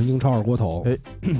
[0.00, 0.82] 英超二锅头。
[0.86, 0.98] 哎，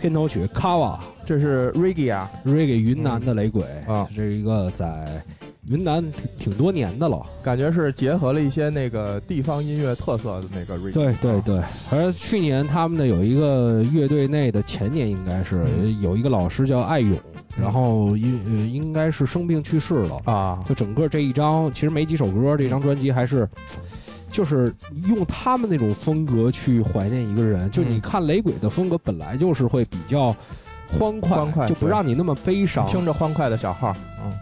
[0.00, 5.22] 片头曲《Kava 这是 Reggae 啊，Reggae 云南的雷鬼啊这是一个在
[5.68, 7.22] 云南挺挺多年的了。
[7.40, 10.92] 感觉是结合了一些那个地方音乐特色的那个 Reggae。
[10.92, 17.16] 对对对，而去年他们的有一个乐队内的前年应该是嗯有一个老师叫艾勇，
[17.56, 20.20] 然后应呃应该是生病去世了。
[20.24, 23.48] 啊，就整个这一张其实没几首歌，这张专辑还是。
[24.32, 24.74] 就是
[25.06, 30.34] 用他们那种风格去怀念一个人，就你嗯看雷鬼的风格本来就是会比较
[30.98, 32.86] 欢快，欢快就不让你那么悲伤。
[32.86, 33.94] 听着欢快的小号，
[34.24, 34.32] 嗯。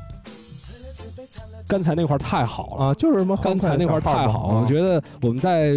[1.66, 5.74] 刚才那块儿太好了，啊，就是什么刚才那块太好了，我啊觉得我们在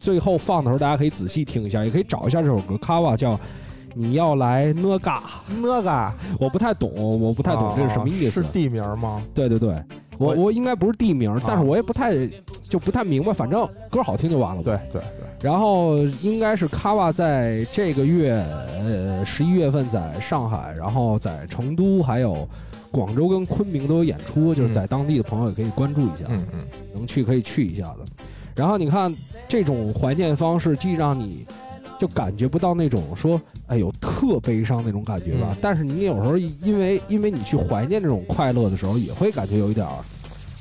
[0.00, 3.38] 最后放的时候，大家可以仔细听一下，也可以找一下这首歌，Kava 叫。
[3.94, 5.22] 你要来哪嘎，
[5.62, 6.90] 哪嘎我不太懂，
[7.20, 8.42] 我不太懂这是什么意思。
[8.42, 9.22] 啊是地名吗？
[9.32, 9.82] 对对对，
[10.18, 12.12] 我我我应该不是地名，但是啊我也不太
[12.62, 14.62] 就不太明白，反正歌好听就完了。
[14.62, 18.32] 对对对，然后应该是 Kava 在这个月
[18.80, 22.48] 呃十一月份在上海，然后在成都还有
[22.90, 26.60] 广州跟昆明都有演出，就是在当地的朋友也可以关注一下，嗯嗯，
[26.92, 27.98] 能去可以去一下的。
[28.54, 29.12] 然后你看
[29.48, 31.44] 这种怀念方式，既让你
[31.98, 35.56] 就感觉不到那种说哎呦特悲伤那种感觉吧，嗯。
[35.62, 39.92] 但是你有时候因为因为你去怀念这种快乐的时候，也会感觉有一点儿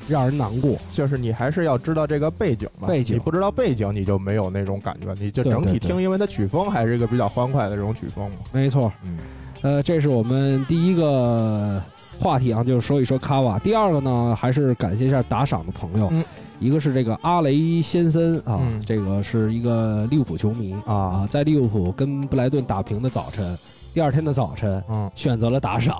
[0.07, 0.75] 让人难过。
[0.91, 3.15] 就是你还是要知道这个背景嘛，背景。
[3.15, 8.37] 你不知道背景，你就没有那种感觉，你就整体听，因为它曲风还是一个比较欢快的这种曲风嘛。
[8.51, 9.17] 没错，嗯。
[9.61, 11.81] 呃，这是我们第一个
[12.19, 13.57] 话题啊，就是说一说卡瓦。
[13.59, 16.21] 第二个呢，还是感谢一下打赏的朋友，嗯
[16.63, 23.57] 一个是这个阿雷先森啊，嗯这个是一个利物浦球迷啊，啊，在利物浦跟布莱顿打平的早晨，
[23.93, 24.81] 第二天的早晨。
[24.89, 25.97] 嗯 选择了打赏，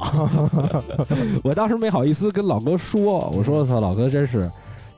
[1.43, 4.49] 我当时没好意思跟老哥说，我说操，老哥真是，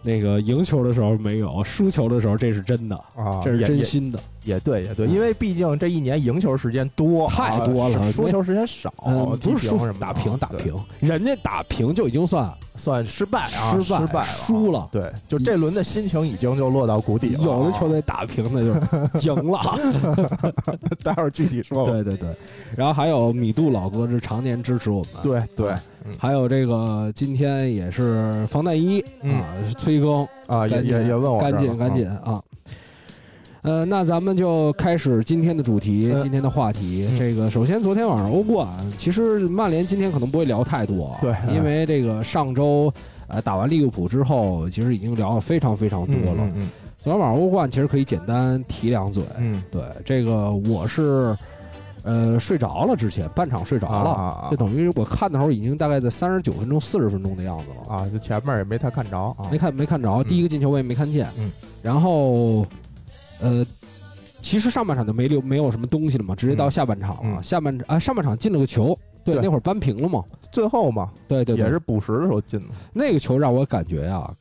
[0.01, 4.19] 那个赢球的时候没有，输球的时候这是真的，啊，这是也也真心的。
[4.45, 12.47] 也对也对，嗯因为毕竟这一年赢球时间多，太多了啊输球时间少，嗯，踢不是输平什么的打平打对平，人家打平就已经算
[12.77, 17.43] 算失败啊，失败失败了，输了对，就这轮的心情已经就落到谷底了。
[17.43, 18.61] 有的球队打平的
[19.19, 19.59] 就赢了。
[21.03, 21.91] 待会儿具体说吧。
[21.91, 22.29] 对对对，
[22.75, 25.71] 然后还有米杜老哥是常年支持我们，对对
[26.07, 29.47] 嗯还有这个今天也是防弹衣嗯啊，
[29.77, 32.41] 催更，啊，也也也问我赶紧赶紧啊。
[33.65, 37.07] 呃，那咱们就开始今天的主题，嗯今天的话题。
[37.09, 42.93] 嗯这个首先，昨天晚上欧冠，其实曼联今天可能不会聊太多啊，对因为这个上周
[43.27, 46.43] 呃打完利物浦之后，其实已经聊了非常非常多了。
[46.43, 49.23] 嗯嗯昨天晚上欧冠其实可以简单提两嘴。
[49.39, 51.35] 嗯对，这个我是
[52.03, 57.95] 呃睡着了，之前半场睡着了，就等于我看的时候已经大概在三十九分钟、四十分钟的样子了。
[57.95, 59.57] 啊，就前面也没太看着啊没。
[59.57, 61.27] 看没看着，第一个进球我也没看见。
[61.39, 61.51] 嗯，
[61.81, 62.63] 然后
[63.41, 63.65] 呃。
[64.41, 67.39] 其实上半场就没留没有什么东西了嘛，直接到嗯下半场了。
[67.39, 70.23] 嗯下半啊上半场进了个球，对，对那会儿扳平了嘛。
[70.51, 72.67] 最后嘛，对对对，也是补时的时候进的。
[72.93, 74.31] 那个球让我感觉呀、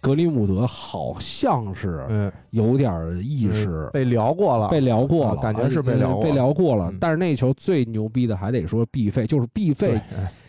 [0.00, 6.98] 格林伍德好像是嗯，有点意识，嗯被聊过了，被聊过了，啊感觉是被聊被聊过了嗯。
[7.00, 10.00] 但是那球最牛逼的还得说必费，就是毕对费。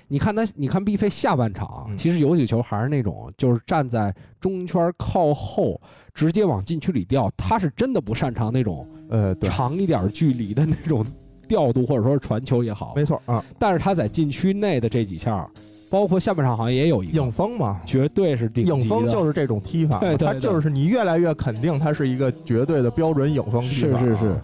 [0.07, 5.79] 你看他，你看毕飞下半场，嗯其实有几个球还是那种，就是站在中圈靠后，
[6.13, 7.31] 直接往禁区里掉。
[7.35, 11.05] 他是真的不擅长那种呃，长一点距离的那种
[11.47, 12.93] 调度，或者说是传球也好。
[12.95, 15.47] 没错啊，但是他在禁区内的这几下，
[15.89, 17.81] 包括下半场好像也有一个影，锋嘛。
[17.85, 18.69] 绝对是顶级。
[18.69, 24.03] 影锋就是这种踢法，对对对他就是你越来越肯定他是一个绝对的标准影锋踢法啊。
[24.03, 24.35] 是是是。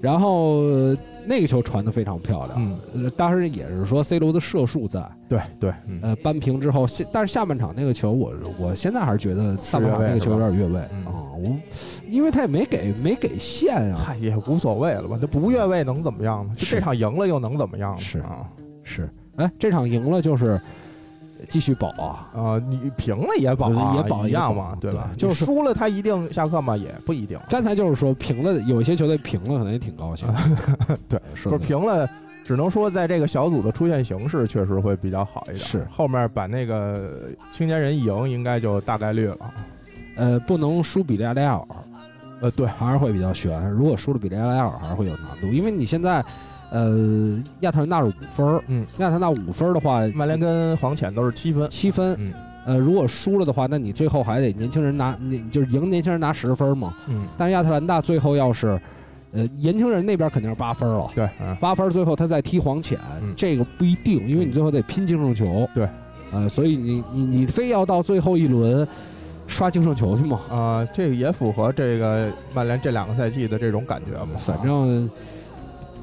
[0.00, 0.96] 然后呃
[1.26, 6.00] 那个球传的非常漂亮，嗯，呃当时也是说 C 罗的射术在，对对，嗯。
[6.02, 10.80] 呃，扳平之后，现但是下半场那个球我，我现在还是觉得上半场那个球有点越位。
[10.80, 11.04] 啊、嗯。
[11.42, 11.56] 我
[12.08, 15.18] 因为他也没给没给线啊，嗨，也无所谓了吧？
[15.20, 16.54] 他不越位能怎么样呢？
[16.56, 18.00] 就这场赢了又能怎么样呢？
[18.00, 18.48] 是啊。
[18.82, 20.60] 是，哎，这场赢了就是
[21.48, 25.10] 继续保啊，啊，你平了也保啊，也保一样嘛，对吧？
[25.12, 26.76] 对就是输了他一定下课吗？
[26.76, 27.38] 也不一定。
[27.48, 30.28] 刚才就是说平了，有一些球队平了可能也挺高兴，
[31.08, 32.08] 对，是不是平了，
[32.44, 35.58] 只能说在这个小组的出现形式确实会比较好一点。
[35.58, 39.36] 是后面把那个青年人一赢，应该就大概率了。
[40.16, 41.66] 呃，不能输比利亚雷亚尔，
[42.40, 43.68] 呃，对，还是会比较悬。
[43.70, 46.24] 如果输了比利亚雷尔，还是会有难度，因为你现在，
[46.74, 52.32] 呃，亚特兰大是五分儿，嗯，亚特兰大五分儿的话，曼联跟黄潜都是七分，七分，嗯
[52.66, 56.92] 呃，如果输了的话，那你最后还得年轻人拿，你就是赢年轻人拿十分嘛。
[57.08, 58.76] 嗯，但是亚特兰大最后要是，
[59.30, 65.68] 呃，年轻人那边肯定是八分了，对，嗯，八分最后他再踢黄潜，嗯这个不一定，因为你最后得拼净胜球。
[65.72, 65.88] 对，
[66.32, 68.84] 呃，所以你你你非要到最后一轮
[69.46, 70.40] 刷净胜球去嘛？
[70.50, 75.08] 啊，这个也符合这个曼联这两个赛季的这种感觉嘛，反正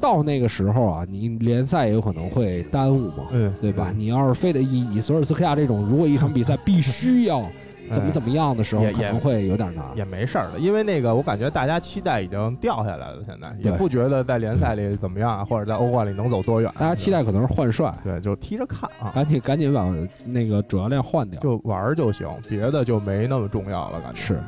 [0.02, 3.92] 到那个时候啊，你联赛也有可能会耽误嘛，嗯，对吧？
[3.96, 7.40] 你要是非得以以索尔斯克亚这种，如果一场比赛必须要
[7.92, 9.84] 怎么怎么样的时候，也可能会有点难。
[9.94, 19.88] 也没事儿的，因为那个我感觉大家期待已经掉下来了，现在也不觉得在联赛里怎么样啊，或者在欧冠里能走多远，大家期待可能是换帅，对，就踢着看啊，赶紧赶紧把
[20.24, 21.40] 那个主教练换掉。
[21.40, 24.18] 就玩就行，别的就没那么重要了，感觉。
[24.18, 24.38] 是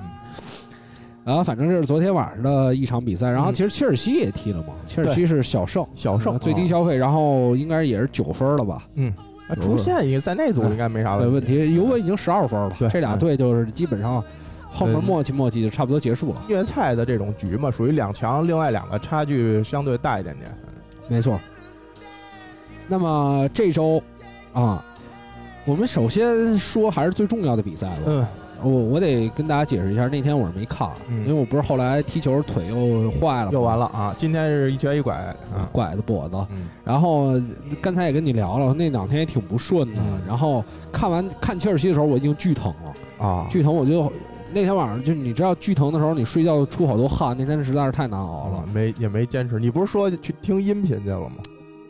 [1.24, 8.86] 然后反正这是昨天晚上的一场比赛，然后嗯其实切尔西也踢了嘛，切尔西是小胜，小胜呃最低啊消费，然后应该也是九分了吧？
[8.94, 9.12] 嗯，
[9.48, 11.46] 啊出线也在那组应该没啥，问题。
[11.46, 14.22] 题尤文已经十二分了，这俩嗯队就是基本上
[14.70, 16.42] 后面嗯磨叽磨叽就差不多结束了。
[16.46, 20.50] 虐菜的这种局嘛，属于两强，另外两个差距相对大一点点。
[21.08, 21.40] 没错。
[22.86, 24.02] 那么这周
[24.52, 24.84] 啊，
[25.64, 27.98] 我们首先说还是最重要的比赛了。
[28.06, 28.26] 嗯
[28.64, 34.14] 我我得跟大家解释一下，那天我是没看，嗯因为我不是后来踢球腿又坏了，又完了，啊！
[34.16, 36.36] 今天是一瘸一拐啊，拐的跛子。
[36.50, 37.32] 嗯然后
[37.80, 40.00] 刚才也跟你聊了，那两天也挺不顺的。
[40.00, 44.10] 嗯然后看完看切尔西的时候，我已经巨疼了，啊，巨疼我就
[44.52, 48.58] 那天晚上就你知道巨疼的时候，你睡觉出好多汗，那天实在是太难熬了。
[48.58, 49.58] 啊没也没坚持。
[49.58, 51.36] 你不是说去听音频去了吗？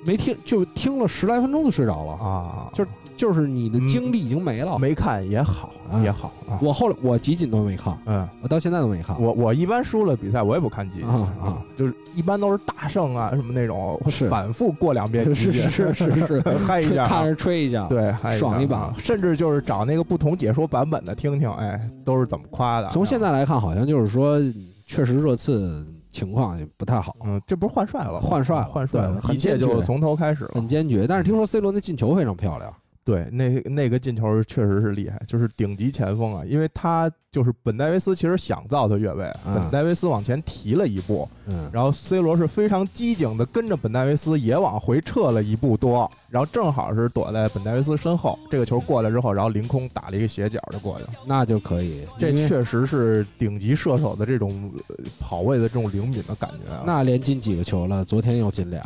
[0.07, 2.85] 没听就听了十来分钟就睡着了，啊，就
[3.17, 4.79] 就是你的精力已经没了。
[4.79, 6.59] 没看也好啊也好啊。
[6.61, 9.21] 我后来我集锦都没看，嗯，我到现在都没看。
[9.21, 22.89] 我我一般输了比赛，我也不看集锦啊啊，就是一般都是大胜啊什么那种，反复过两遍集锦，是是是是， 嗨一下啊， 看着吹一下。，对，嗨爽一把啊甚至就是找那个不同解说版本的听听，哎，都是怎么夸的。
[22.89, 24.39] 从现在来看，好像就是说，
[24.87, 28.21] 确实热刺情况也不太好，嗯，这不是换帅了？
[28.21, 30.51] 换帅了换帅了，对一切就从头开始了。
[30.55, 31.07] 很坚决。
[31.07, 32.73] 但是听说 C 罗那进球非常漂亮，
[33.05, 51.11] 对，那那个进球确实是厉害，就是顶级前锋啊，因为他就是本戴维斯其实想造他越位，嗯本戴维斯往前提了一步，嗯，然后 C 罗是非常机警的跟着本戴维斯也往回撤了一步多，然后正好是躲在本戴维斯身后，这个球过来之后，然后凌空打了一个斜角就过去了。
[51.27, 52.07] 那就可以。
[52.17, 56.85] 这因为确实是顶级射手的这种呃跑位的这种灵敏的感觉啊！
[56.87, 58.81] 那连进几个球了，昨天又进俩，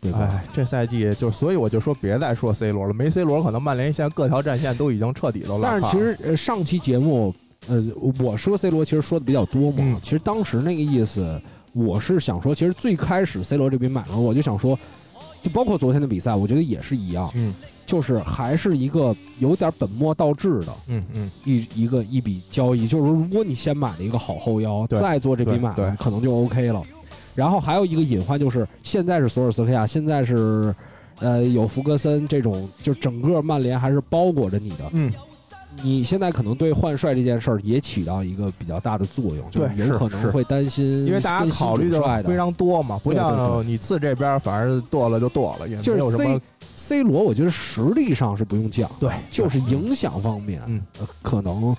[0.00, 0.20] 对吧？
[0.20, 5.80] 哎，这赛季就所以我就说别再说 C 罗了，没 C 罗可能曼联现在各条战线都已经彻底都拉胯了。
[5.82, 7.34] 但是其实呃上期节目，
[7.68, 7.84] 呃，
[8.18, 9.78] 我说 C 罗其实说的比较多嘛。
[9.80, 11.40] 嗯其实当时那个意思，
[11.72, 14.78] 我是想说，其实最开始 C 罗这笔买卖，我就想说，
[15.42, 17.54] 就包括昨天的比赛，我觉得也是一样，嗯
[17.86, 22.86] 就是还是一个有点本末倒置的嗯嗯，一一个一笔交易。
[22.86, 26.82] 就是如果你先买了一个好后腰，再做这笔买卖，可能就 OK 了。
[27.34, 30.74] 然后还有一个隐患就是，现在是索尔斯克亚，现在是。
[31.22, 35.12] 呃，有福格森这种，就整个曼联还是包裹着你的，嗯，
[35.82, 42.00] 你现在可能对换帅这件事儿也起到一个比较大的作用，就是有可能会担心，因为大家考虑的。
[42.22, 46.40] 非常多嘛，不像你次这边反正剁了就剁了，也就是没有什么
[46.74, 50.60] C 罗，我觉得实力上是不用讲，对，就是影响方面，
[51.22, 51.74] 可能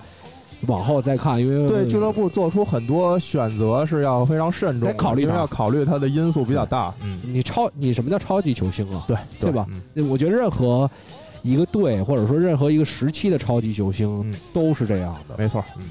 [0.66, 6.94] 往后再看，因为对俱乐部做出很多选择是要非常慎重考虑要考虑他的因素比较大。
[7.02, 9.04] 嗯，你超你什么叫超级球星啊？
[9.06, 9.66] 对对吧？
[9.94, 10.08] 嗯。
[10.08, 10.90] 我觉得任何
[11.42, 15.34] 一个队或者说任何一个时期的超级球星嗯都是这样的。
[15.36, 15.82] 没错，嗯。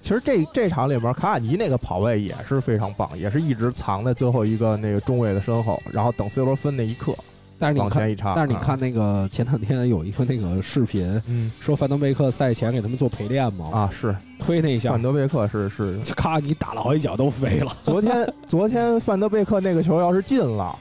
[0.00, 7.14] 其实这这场里面，卡瓦尼那个跑位也是非常棒，也是一直藏在最后一个那个中卫的身后，然后等 C 罗分那一刻
[7.58, 8.30] 但是你看，往前一插。
[8.30, 17.74] 啊，但是你看那个前两天有一个那个视频，嗯说范德贝克赛前给他们做陪练嘛，啊，是推那一下范，德贝克是是，就咔你打了好几脚都飞了。
[17.82, 20.78] 昨天昨天范德贝克那个球要是进了。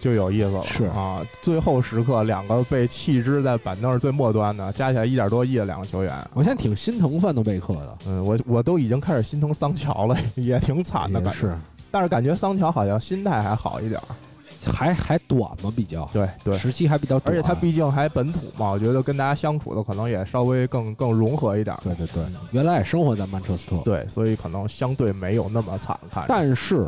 [0.00, 0.84] 就有意思了，是。
[0.86, 11.46] 啊，最后时刻两个被弃之在板凳最末端的，加起来一点多亿的两个球员，我现在挺心疼范德贝克的，嗯，我我都已经开始心疼桑乔了， 也挺惨的感觉。
[11.46, 11.58] 也是。
[11.90, 13.98] 但是感觉桑乔好像心态还好一点，
[14.70, 16.04] 还还短嘛，比较。
[16.12, 21.74] 对对，时期还比较短，而且他毕竟还本土嘛，我觉得跟大家相处的可能也稍微更更融合一点。
[21.82, 26.24] 对对对，原来也生活在曼彻斯特，对，所以可能相对没有那么惨看。
[26.28, 26.86] 但是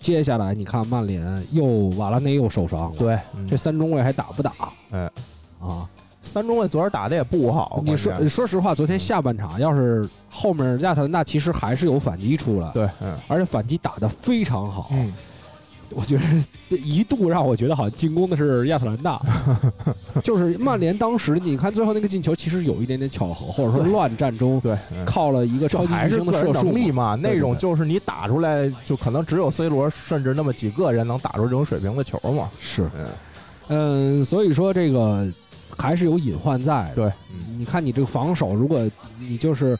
[0.00, 1.64] 接下来你看曼联又
[1.96, 4.52] 瓦拉内又受伤了，对，这三中卫还打不打？
[4.90, 5.10] 哎，
[5.60, 5.86] 啊？
[6.22, 13.16] 三中卫昨儿打的也不好，你说关键说实话，昨天下半场要是后面亚特兰大其实还是有反击出来，对，嗯。
[13.28, 14.88] 而且反击打的非常好。
[14.92, 15.12] 嗯，
[15.94, 19.20] 我觉得一度让我觉得好像进攻的是亚特兰大，
[20.22, 25.04] 就是曼联当时你看最后那个进球，其实有一点点巧合，或者说乱战中对，嗯。
[25.04, 32.48] 靠了一个超级巨星的射术能力嘛，那种就是你打出来，就可能只有 C 罗甚至那么几个人能打出这种水平的球嘛。
[32.60, 33.08] 是，嗯，
[33.68, 35.26] 嗯，所以说这个
[35.76, 36.92] 还是有隐患在。
[36.94, 39.76] 对，嗯你看你这个防守，如果你就是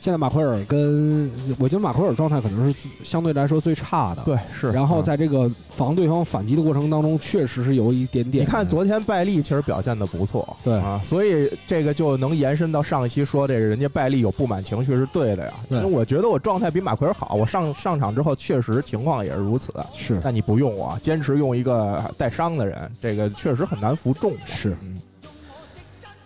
[0.00, 4.22] 现在马奎尔跟我觉得马奎尔状态可能是相对来说最差的。。
[4.24, 4.70] 对是。
[4.70, 8.44] 然后嗯在这个防对方反击的过程当中，确实是有一点点。
[8.44, 24.32] 你看昨天拜利其实表现的不错，对啊，所以这个就能延伸到上一期说这个人家拜利有不满情绪是对的呀，对因为我觉得我状态比马奎尔好，我上上场之后确实情况也是如此，是但你不用我，坚持用一个带伤的人，这个确实很难服众。
[24.46, 25.00] 是，嗯，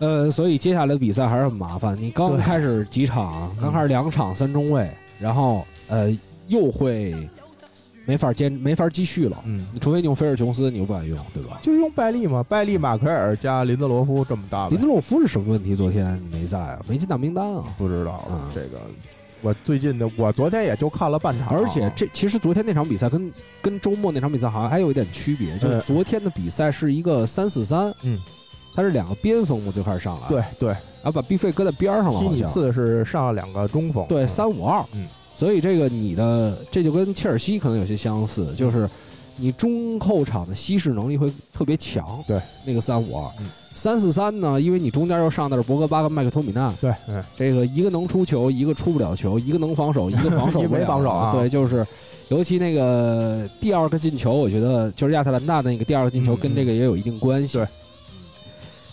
[0.01, 1.95] 呃，所以接下来的比赛还是很麻烦。
[1.95, 4.89] 你刚开始几场，刚开始两场三中卫，
[5.19, 6.11] 然后呃
[6.47, 7.15] 又会
[8.05, 9.37] 没法坚没法继续了。
[9.45, 11.59] 嗯，除非你用菲尔琼斯，你又不敢用，对吧？
[11.61, 15.75] 就用拜利嘛，拜利、马奎尔加林德罗夫这么大林德，罗夫是什么问题？
[15.75, 17.63] 昨天没在啊，没进大名单啊。
[17.77, 18.81] 不知道了嗯这个。
[19.43, 23.31] 我最近的，我昨天也就看了半场，而且这其实昨天那场比赛跟
[23.61, 28.19] 跟周末那场比赛好像还有一点区别，就是嗯昨天的比赛是一个三四三，嗯，
[28.73, 32.47] 它是两个边锋我最开始上来，，对对，然后把 B 费搁在边上了，踢你好像。
[32.47, 38.89] 次是上了两个中锋，对嗯三五二，嗯，所以这个你的这就跟切尔西可能有些相似，就是
[39.35, 43.29] 你中后场的稀释能力会特别强，对，那个三五二。
[43.39, 51.33] 嗯，三四三呢，因为你中间又上的是博格巴跟麦克托米纳，对，嗯，这个一个能出球，一个出不了球，一个能防守，一个防守没不了防守啊。
[51.33, 51.85] 对，就是，
[52.29, 57.57] 尤其那个第二个进球，我觉得就是亚特兰大那个第二个进球嗯跟这个也有一定关系。
[57.57, 57.67] 对，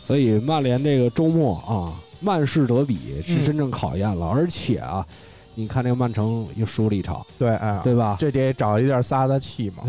[0.09, 5.07] 所以曼联这个周末啊，曼市德比是嗯真正考验了，而且啊，
[5.55, 8.17] 你看这个曼城又输了一场，对，哎，对吧？
[8.19, 9.83] 这得找一地儿撒撒气嘛。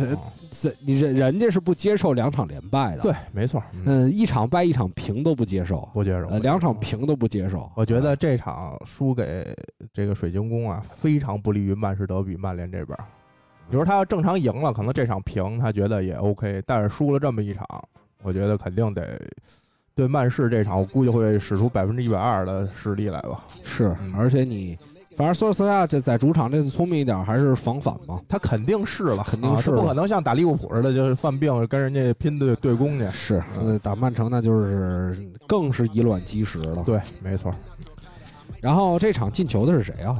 [0.51, 6.27] 这你人人家是不接受两场连败的，对，，没错，嗯，嗯，一场败一场平都不接受，不接受。
[6.27, 6.77] 呃，两场。
[6.77, 7.71] 平都不接受。
[7.75, 9.55] 我觉得这场输给
[9.93, 12.97] 这个水晶宫啊，非常不利于曼市德比曼联这边。
[13.69, 17.65] 你说他要正常赢了，可能这场平他觉得也 OK，但是输了这么一场，
[18.21, 19.17] 我觉得肯定得
[19.99, 23.43] 对曼市这场，我估计会使出百分之一百二的实力来吧。
[23.65, 24.77] 是嗯，而且你，
[25.17, 28.21] 反正索尔斯克亚这在主场这次聪明一点，还是防反嘛。
[28.29, 33.05] 他肯定是了，肯定是啊不可能像打利物浦似的，就是犯病跟人家拼对对攻去。
[33.11, 33.43] 是，
[33.83, 36.81] 打曼城那就是更是以卵击石了。
[36.85, 37.51] 对，没错。
[38.61, 40.15] 然后这场进球的是谁啊？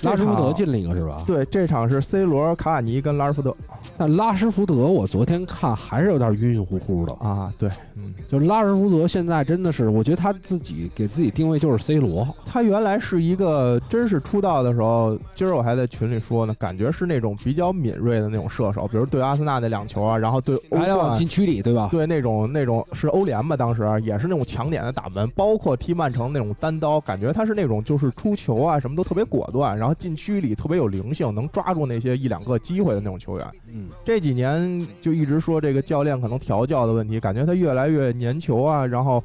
[0.00, 1.22] 拉什福德进了一个是吧？
[1.26, 3.54] 对，这场是 C 罗、卡瓦尼跟拉什福德
[3.96, 7.12] 但拉什福德我昨天看还是有点晕晕乎乎的。
[7.14, 12.26] 啊，对，嗯，就拉什福德现在真的是，我觉得他自己给自己定位就是 C 罗。
[12.44, 21.18] 他原来是一个真是出道的时候，今儿我还在群里说呢，感觉是那种比较敏锐的那种射手，比如对阿森纳那两球啊，然后对欧还要往冠。
[21.18, 21.88] 禁区里，对吧？
[21.90, 33.46] 对那种那种是欧联吧，当时也是那种抢点的打门，包括踢曼城那种单刀，感觉他是那种就是出球啊什么都特别果断，然后禁区里特别有灵性，能抓住那些一两个机会的那种球员。
[33.72, 39.22] 嗯，这几年就一直说这个教练可能调教的问题，感觉他越来越粘球啊，然后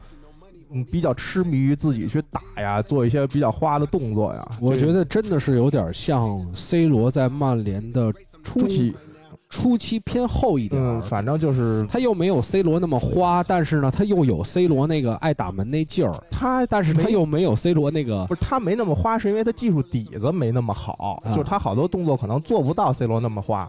[0.72, 4.48] 嗯比较痴迷于自己去打呀，做一些比较花的动作呀。
[4.62, 8.14] 我觉得真的是有点像 C 罗在曼联的
[8.44, 8.94] 初期，
[9.50, 10.80] 初期偏后一点。
[10.80, 21.32] 嗯，反正就是他又没有 C 罗那么花，但是呢，他又有 C 罗那个爱打门那劲儿，他，但是他又没有 C 罗那个不是他没那么花，是因为他技术底子没那么好，啊。
[21.32, 23.68] 就是他好多动作可能做不到 C 罗那么花，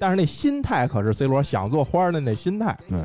[0.00, 2.76] 但是那心态可是 C 罗想做花的那心态。
[2.88, 2.98] 对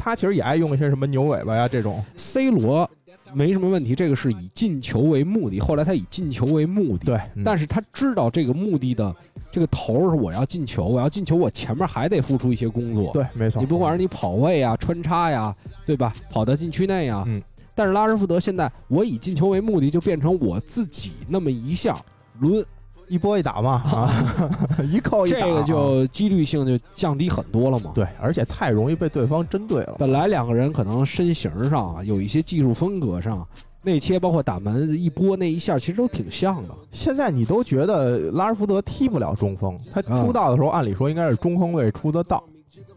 [0.00, 2.88] 他其实也爱用一些什么牛尾巴呀这种，C 罗
[3.32, 5.58] 没什么问题，这个是以进球为目的。
[5.58, 9.14] 后来他以进球为目的，对，嗯但是他知道这个目的的
[9.50, 13.12] 这个头儿是我要进球，我要进球，我前面还得付出一些工作。
[13.12, 13.60] 对，没错。
[13.60, 15.52] 你不管是你跑位啊、穿插呀，
[15.84, 16.12] 对吧？
[16.30, 17.42] 跑到禁区内呀，嗯
[17.74, 21.96] 但是拉什福德现在我以进球为目的，就变成我自己那么一下
[22.40, 22.64] 抡，
[23.08, 24.10] 一波一打嘛，啊，
[24.90, 27.90] 一扣一打啊，这个就几率性就降低很多了嘛。
[27.94, 29.96] 对，而且太容易被对方针对了。
[29.98, 33.46] 本来两个人可能身形上啊有一些技术风格上
[33.84, 36.74] 内切，包括打门一波那一下，其实都挺像的。
[36.90, 42.42] 现在你都觉得拉什福德踢不了中锋，他啊出道的时候按理说应该是中锋位出的道。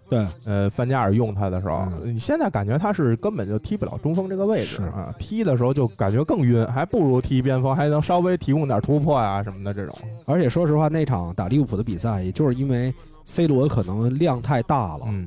[0.10, 9.96] 对，呃，范加尔用他的时候，嗯你现在感觉他是根本就踢不了中锋这个位置啊，踢的时候就感觉更晕，还不如踢边锋，还能稍微提供点突破啊、什么的这种。
[10.26, 12.94] 而且说实话，那场打利物浦的比赛，也就是因为
[13.26, 15.26] C 罗可能量太大了，嗯，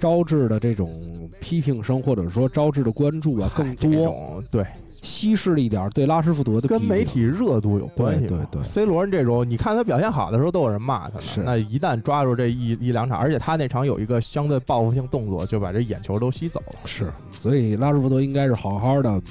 [0.00, 4.66] 招致的这种批评声，或者说招致的关注啊更多，对，
[5.06, 8.26] 稀释了一点儿对拉什福德的跟媒体热度有关系。
[8.26, 8.62] 对对对。
[8.62, 16.80] C 罗这种，你看他表现好的时候都有人骂他那一旦抓住这一一两场，而且他那场有一个相对报复性动作，就把这眼球都吸走了。
[16.84, 19.22] 是，所以拉什福德应该是好好的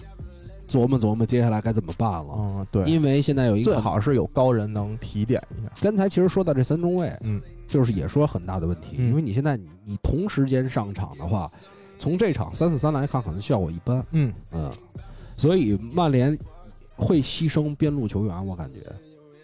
[0.68, 5.72] 琢磨琢磨接下来该怎么办了，嗯，对，因为现在有一个最好是有高人能提点一下。
[5.82, 9.10] 刚才其实说到这三中卫，嗯，就是也说很大的问题，嗯。
[9.10, 11.48] 因为你现在你你同时间上场的话，
[12.00, 14.72] 从这场三四三来看，可能效果一般，嗯，嗯，
[15.38, 16.38] 所以曼联
[16.96, 18.80] 会牺牲边路球员，我感觉，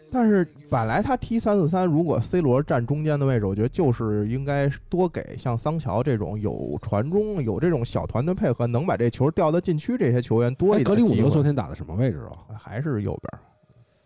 [0.10, 11.30] 但是本来他踢三四三，如果 C 罗站中间的位置，我觉得就是应该多给像桑乔这种有传中、有这种小团队配合，能把这球调到禁区这些球员多哎，格里伍。
[11.30, 12.56] 昨天打的什么位置啊？
[12.58, 13.42] 还是右边，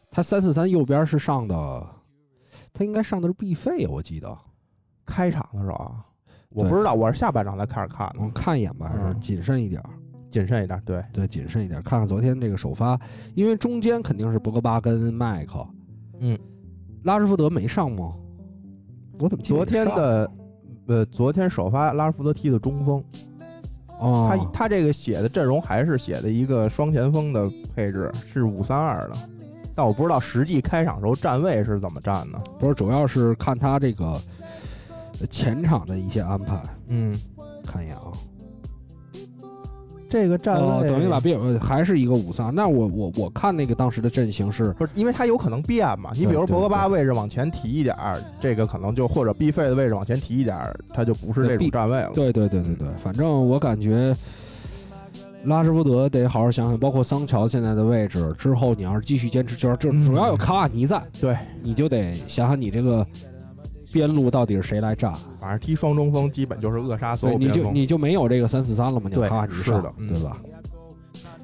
[0.09, 1.87] 他三四三右边是上的，
[2.73, 4.35] 他应该上的是毕费，我记得，
[5.05, 6.05] 开场的时候啊，
[6.49, 9.89] 我不知道，我是下半场才开始看的，我看一眼吧，还是嗯谨慎一点儿。
[10.35, 10.81] 谨慎一点。
[10.85, 12.99] 对，对，谨慎一点，看看昨天这个首发，
[13.35, 15.65] 因为中间肯定是博格巴跟麦克，
[16.19, 16.37] 嗯，
[17.03, 18.13] 拉什福德没上吗？
[19.17, 20.29] 我怎么昨天的
[20.87, 23.01] 呃，昨天首发拉什福德踢的中锋，
[23.97, 29.15] 哦，他他这个写的阵容还是写的一个双前锋的配置，是五三二的，
[29.73, 32.37] 但我不知道实际开场时候站位是怎么站的。
[32.59, 34.19] 不是，主要是看他这个
[35.21, 37.17] 呃前场的一些安排，嗯，
[37.65, 38.11] 看一眼啊，
[40.15, 41.19] 这个站位、哦，等于把
[41.59, 46.11] 还是一个五三，那我我我看那个当时的阵型是，不是，因为他有可能变嘛。
[46.13, 52.11] 你比如博格巴位置往前提一点儿，这个可能就或者 B 费的位置往前提一点儿，他就不是这种站位了。
[52.13, 54.15] 对对对对对，反正我感觉。
[55.43, 58.33] 拉什福德得好好想想，包括桑乔现在的位置。
[58.35, 63.05] 之后你要是继续坚持，就是这嗯主要有卡瓦尼在，对，你就得想想你这个
[63.91, 65.13] 边路到底是谁来站。
[65.35, 67.59] 反正踢双中锋基本就是扼杀所，有边锋。
[67.59, 69.07] 你就你就没有这个三四三了吗？
[69.09, 70.37] 你对卡瓦尼上，是的嗯对吧？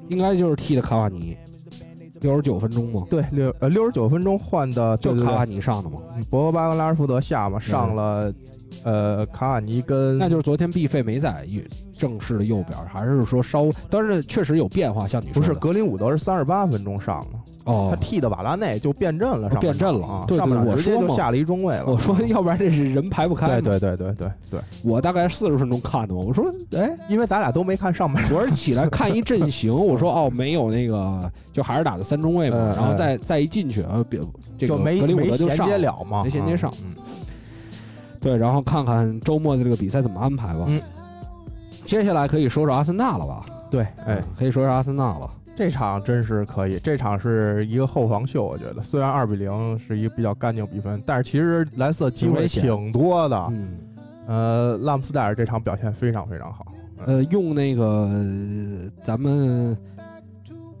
[0.08, 1.36] 应该就是踢的卡瓦尼，
[2.20, 3.06] 六十九分钟吗？
[3.08, 6.00] 对六呃六十九分钟换的，就卡瓦，尼上的吗？
[6.16, 8.32] 嗯博格巴跟拉什福德下嘛，上了
[8.84, 11.46] 呃卡瓦尼跟那就是昨天毕费没在
[11.92, 13.70] 正式的右边，还是说稍？
[13.88, 21.86] 但是确实有变化，像你说的不是格林伍德是三十八分钟上的，哦他，替的瓦拉内就变阵了，上半变阵了啊，对对上半场直接就下了一中卫了。
[21.86, 23.60] 我说嗯要不然这是人排不开。
[23.60, 28.34] 对对对对对对，我大概四十分钟看的嘛，我说哎，因为咱俩都没看上半场。
[28.36, 34.20] 我是起来看一阵型，我说哦没有那个，就还是打的三中卫嘛，嗯然后再再一进去，呃，别
[34.58, 35.78] 这个就没格林伍德就上了。
[35.78, 36.94] 接了嘛，没衔接上嗯
[38.20, 40.64] 对，然后看看周末的这个比赛怎么安排吧。
[40.68, 40.80] 嗯，
[41.84, 43.44] 接下来可以说说阿森纳了吧？
[43.70, 45.30] 对，哎嗯，，可以说说阿森纳了。
[45.54, 53.48] 这场真是可以，这场是一个后防秀，我觉得虽然二比零是一个比较干净比分，但是其实蓝色机会挺多的。
[53.50, 53.78] 嗯，
[54.26, 56.66] 呃，拉姆斯戴尔这场表现非常非常好。
[57.04, 59.76] 呃，用那个呃咱们。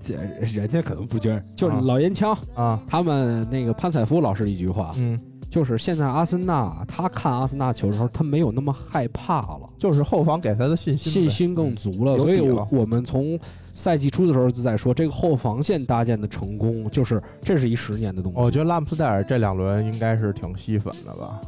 [0.04, 5.16] 这人家可能不觉得，就是啊老烟枪，啊，他们那个潘采夫老师一句话，嗯，
[5.48, 12.18] 就是现在阿森纳他看阿森纳球的时候，他没有那么害怕了，就是后防给他的信心，信心更足了。
[12.18, 12.40] 所以
[12.72, 13.38] 我们从
[13.72, 18.38] 赛季初的时候就在说，这个后防线搭建的成功，就是这是一十年的东西。
[18.38, 21.40] 我觉得拉姆斯戴尔这两轮应该是挺吸粉的吧？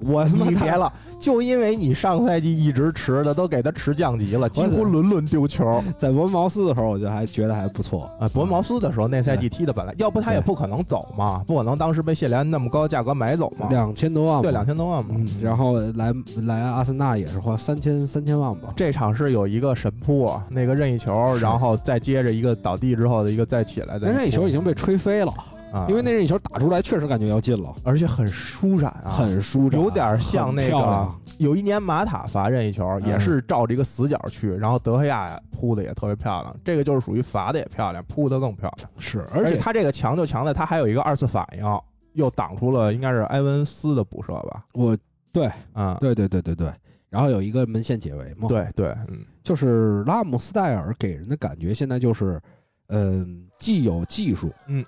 [0.00, 5.82] 我他妈你别了，就因为你上赛季一直持的都给他持降级了，几乎轮轮丢球。
[5.96, 8.10] 在伯恩茅斯的时候，我就还觉得还不错。
[8.20, 13.68] 啊，伯恩茅斯的时候那赛季踢的本来，要不他也不可能走嘛，不可能当时被谢联那么高价格买走嘛。
[13.70, 15.14] 两千多万，对，两千多万嘛。
[15.16, 18.72] 嗯，然后来来阿森纳也是花三千三千万吧。
[18.76, 24.12] 这场是有一个神扑，那个任意球，然后再接着一个倒地之后的一个再起来的那。
[24.12, 25.32] 任意球已经被吹飞了，
[25.72, 38.90] 啊，因为那任意球打出来确实感觉要进了，而且很舒展啊，很舒展，有点像那个有一年马塔罚任意球嗯也是照着一个死角去，然后德赫亚扑的也特别漂亮，这个就是属于罚的也漂亮，扑的更漂亮。
[38.98, 41.64] 是，而而且他这个强就强在他还有一个二次反应，
[42.12, 44.64] 又挡出了应该是埃文斯的补射吧？
[44.72, 44.96] 我
[45.32, 46.72] 对啊、对对对对对，
[47.10, 48.66] 然后有一个门线解围嘛，，对。
[48.74, 52.40] 对，嗯，就是拉姆斯戴尔给人的感觉现在就是，
[52.88, 54.82] 嗯、既有技术，嗯，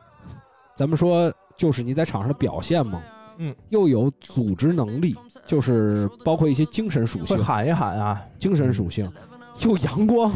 [0.79, 3.03] 咱们说就是你在场上的表现嘛，
[3.39, 9.11] 嗯，又有组织能力，就是包括一些精神属性，会喊一喊啊，精神属性，
[9.63, 10.33] 又阳光，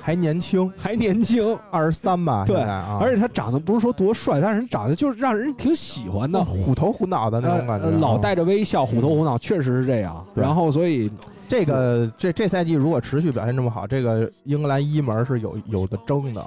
[0.00, 6.44] 还年轻，还年轻，二十三吧，对现在啊，而且他长得不是说多帅，但是人长得就是让人挺喜欢的。
[6.44, 10.26] 虎头虎脑的那种感觉老带着微笑，虎头虎脑，确实是这样。
[10.34, 11.08] 对然后，所以
[11.46, 16.44] 这个这这赛季如果持续表现这么好，这个英格兰一门是有有的争的。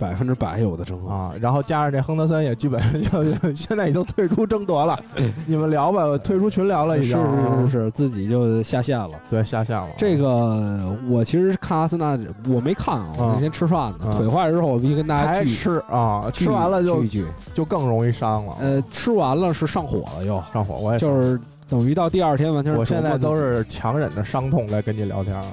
[0.00, 1.14] 百分之百有的争啊。
[1.14, 4.98] 啊，然后加上这亨德森也基本就 就现在已经退出争夺了，
[5.46, 9.10] 你们聊吧，我退出群聊了已是经，是是是，自己就下线了。
[9.28, 9.88] 对下线了。
[9.98, 17.26] 这个我其实看阿森纳，我没看啊，我嗯那天吃饭呢，嗯腿坏了之后，我必须跟大家聚还吃啊，聚吃完了就聚一聚。
[17.52, 18.54] 就更容易伤了。
[18.60, 25.44] 呃，吃完了是上火了又，上火我也就是等于到第二天完全是我现在都是强忍着伤痛来跟你聊天啊，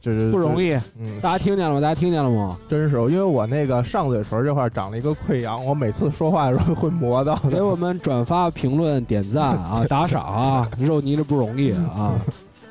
[0.00, 0.62] 就是不容。
[0.62, 0.72] 易。
[0.98, 1.80] 嗯，大家听见了吗？
[1.80, 2.58] 大家听见了吗？
[2.68, 7.36] 真是，因为我那个上嘴唇这块长了一个溃疡，我每次说话的时候会磨到。
[7.50, 10.70] 给我们转发、评论、点赞啊， 打赏啊！
[10.78, 12.14] 肉泥这不容易啊！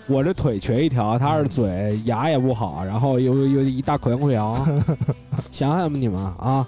[0.07, 4.55] 我这腿瘸一条，他是嘴牙也不好，然后有有一大口腔溃疡，
[5.51, 6.65] 想想吧你们啊！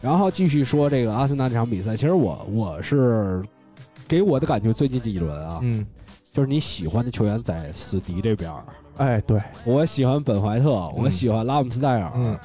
[0.00, 3.42] 然后继续说这个阿森纳这场比赛，其实我我是
[4.06, 5.84] 给我的感觉最近几轮啊，嗯，
[6.32, 8.64] 就是你喜欢的球员在死敌这边儿，
[9.00, 12.38] 哎，对，我喜欢本怀特，我喜欢拉姆斯戴尔，嗯，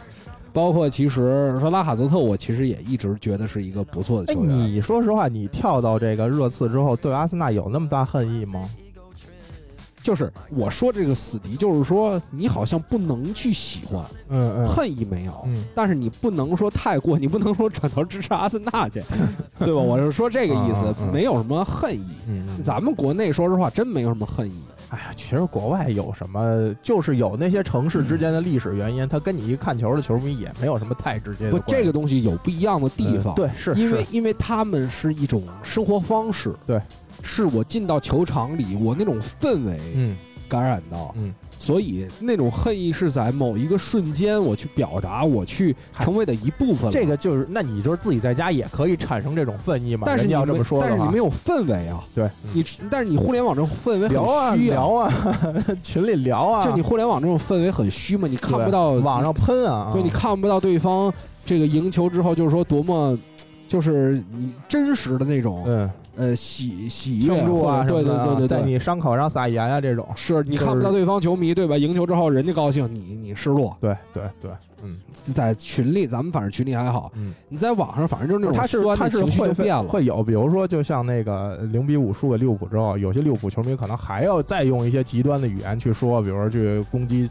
[0.54, 4.50] 包括其实说拉卡泽特，我其实也一直觉得是一个不错的哎，球员。
[4.58, 8.70] 你说实话，你跳到这个热刺之后，对阿森纳有那么大恨意吗？
[10.02, 14.68] 就是我说这个死敌，就是说你好像不能去喜欢，嗯嗯。
[14.68, 19.04] 恨意没有，嗯，但是你不能说太过， 你不能说转头支持阿森纳去，
[19.60, 19.82] 对吧？
[19.82, 22.16] 我是说这个意思嗯嗯，嗯没有什么恨意。
[22.28, 24.62] 嗯，咱们国内说实话真没有什么恨意，
[24.96, 31.60] 哎呀，其实国外有什么，就是有那些城市之间的历史原因，它跟你一个看球的球迷也没有什么太直接的不。
[31.68, 33.34] 这个东西有不一样的地方。
[33.34, 34.08] 嗯对，是因为是。
[34.12, 36.82] 因为他们是一种生活方式，对，
[37.22, 40.16] 是我进到球场里，我那种氛围嗯。
[40.48, 41.34] 感染到，嗯，
[41.66, 46.92] 所以那种恨意是在某一个瞬间我去表达，我去成为的一部分了。
[46.92, 50.04] 这个就是，那你就是自己在家也可以产生这种愤意嘛？
[50.06, 55.12] 但是你要这么说但是你没，有氛围啊，对，你但是你互联网这种氛围很虚聊啊，
[55.82, 61.12] 群里聊啊，就你互联网这种氛围很虚嘛，你看不到网上喷啊，对，你看不到对方
[61.48, 63.18] 这个赢球之后，就是说多么，
[63.68, 71.78] 就是你真实的那种嗯呃喜喜悦庆祝啊或者对对对对在，你伤口上撒盐啊这种，是你看不到对方球迷对吧？
[71.78, 73.76] 赢球之后人家高兴，你你失落。
[73.80, 74.52] 对对对，
[74.84, 74.98] 嗯
[75.34, 79.84] 在群里，咱们反正群里还好，嗯，你在网上反正就是那种他是他是情绪会就变了。
[79.84, 87.30] 会有，比如说就像那个零比五输给利物浦之后，有些利物浦球迷可能还要再用一些极端的语言去说，比如说去攻击。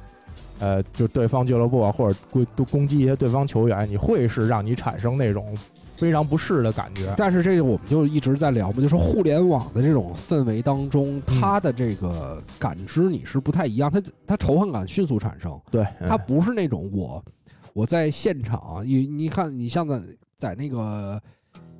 [0.61, 5.53] 呃，就对方俱乐部啊，或者攻攻击一些对方球员，你会是让你产生那种
[5.97, 7.15] 非常不适的感觉。
[7.17, 17.25] 但是这个我们就一直在聊嘛，就是互联网的这种氛围当中，嗯它的这个感知你是不太一样，它它仇恨感迅速产生，对，它不是那种我
[17.73, 20.01] 我在现场，你你看你像在
[20.37, 21.21] 在那个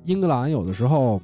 [0.05, 1.21] 英格兰有的时候。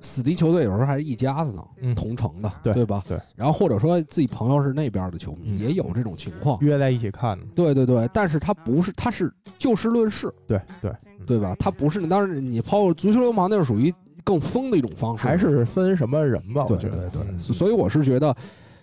[0.00, 3.02] 死敌球队有时候还是一家子呢，嗯同城的，对对吧？
[3.08, 3.18] 对。
[3.34, 6.58] 然后或者说自己朋友是那边的球迷，嗯也有这种情况。
[6.60, 11.54] 约在一起看，对对对，但是他不是，他是就事论事，对对，嗯对吧？
[11.58, 13.92] 他不是，当然你抛足球流氓那是属于
[14.24, 17.08] 更疯的一种方式，还是分什么人吧，我对觉得。
[17.10, 18.36] 对对，嗯所以我是觉得，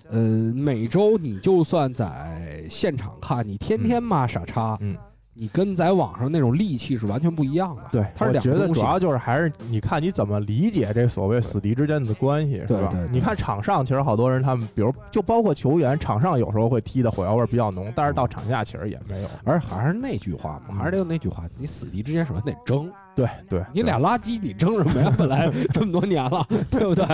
[0.09, 4.95] 呃，每周你就算在现场看，你天天骂傻叉，嗯，
[5.37, 7.81] 你跟在网上那种戾气是完全不一样的。
[7.91, 13.09] 对，它是我觉两个主要就是还是你看你怎么理解这所谓死敌之间的关系，是吧对对对？
[13.11, 19.29] 你看场上其实好多人他们，比如就包括球员，场上有时候会踢的火药味儿比较浓，但是到场下其实也没有。
[19.43, 25.13] 而还是那句话嘛，嗯还是得有那句话，你死敌之间首先得争，对对，你俩垃圾，你争什么呀？
[25.17, 27.05] 本来 这么多年了，对不对？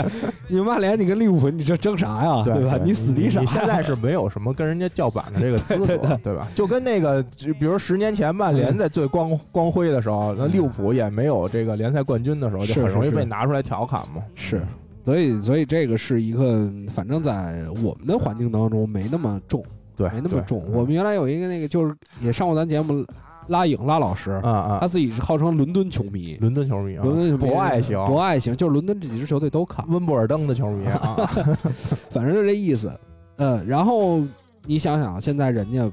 [0.48, 2.44] 你曼联，你跟利物浦，你这争啥呀？
[2.44, 2.80] 对吧？
[2.84, 3.40] 你死敌啥？
[3.40, 6.48] 你现在是没有什么跟人家叫板的这个资 格，对吧？
[6.56, 7.24] 就跟那个，
[7.60, 14.24] 比如十年前曼联在最光光辉的时候，那利物浦也没有这个联赛冠军的时候，就很容易被拿出来调侃嘛。
[14.34, 14.60] 是，
[15.04, 19.64] 所以所以这个是一个，反正在我们的环境当中没那么重，
[19.96, 20.64] 对，对没那么重。
[20.72, 23.06] 我们原来有一个那个，就是也上过咱节目，
[23.48, 24.78] 拉影拉老师，啊啊。
[24.82, 31.16] 他，自己是号称伦敦球迷，伦敦球迷啊，伦敦球迷博爱型，博爱型，就是伦敦这几支球队都看，温布尔登的球迷啊，
[32.12, 32.92] 反正就这意思。
[33.38, 34.22] 嗯，然后
[34.66, 35.92] 你想想，现在人家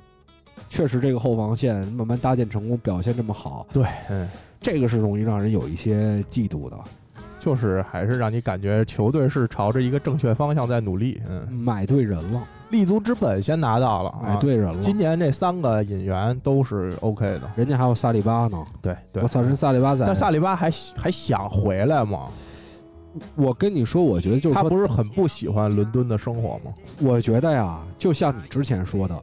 [0.68, 4.28] 确实这个后防线慢慢搭建成功，表现这么好，对，嗯。
[4.60, 6.76] 这个是容易让人有一些嫉妒的。
[7.38, 14.20] 就是还是让你感觉球队是朝着一个正确方向在努力，嗯，买对人了，立足之本先拿到了，啊。
[14.22, 14.78] 买对人了。
[14.78, 19.28] 今年这三个引援都是 OK 的，人家还有萨利巴呢，对对我。
[19.28, 22.28] 操，人萨利巴在但萨利巴还还想回来吗？
[23.34, 26.72] 我跟你说，我觉得就是，他不是很不喜欢伦敦的生活吗？
[27.00, 29.22] 我觉得呀，就像你之前说的，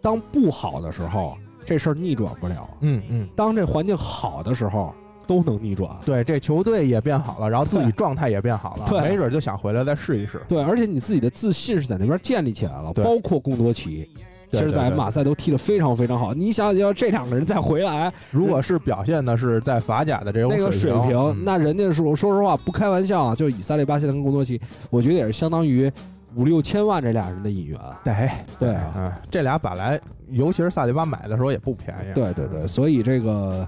[0.00, 4.94] 当不好的时候，这事儿逆转不了；嗯嗯，当这环境好的时候，
[5.32, 5.90] 都能逆转。
[6.04, 10.40] 对，这球队也变好了，然后自己状态也变好了，对没准就想回来再试一试。
[10.46, 14.08] 对，而且你自己的自信是在那边建立起来了，包括贡多齐，
[14.50, 16.34] 其实，在马赛都踢得非常非常好。
[16.34, 25.90] 你想想，要这两个人再回来，如果是表现的是在法甲的这种那个水平，嗯那人家说说实话，不开玩笑啊，就以萨利巴现在跟贡多齐，我觉得也是相当于
[26.34, 27.78] 五六千万这俩人的引援。
[28.04, 33.66] 对对啊嗯，这俩本来尤其是萨利巴买的时候也不便宜，对对对，所以这个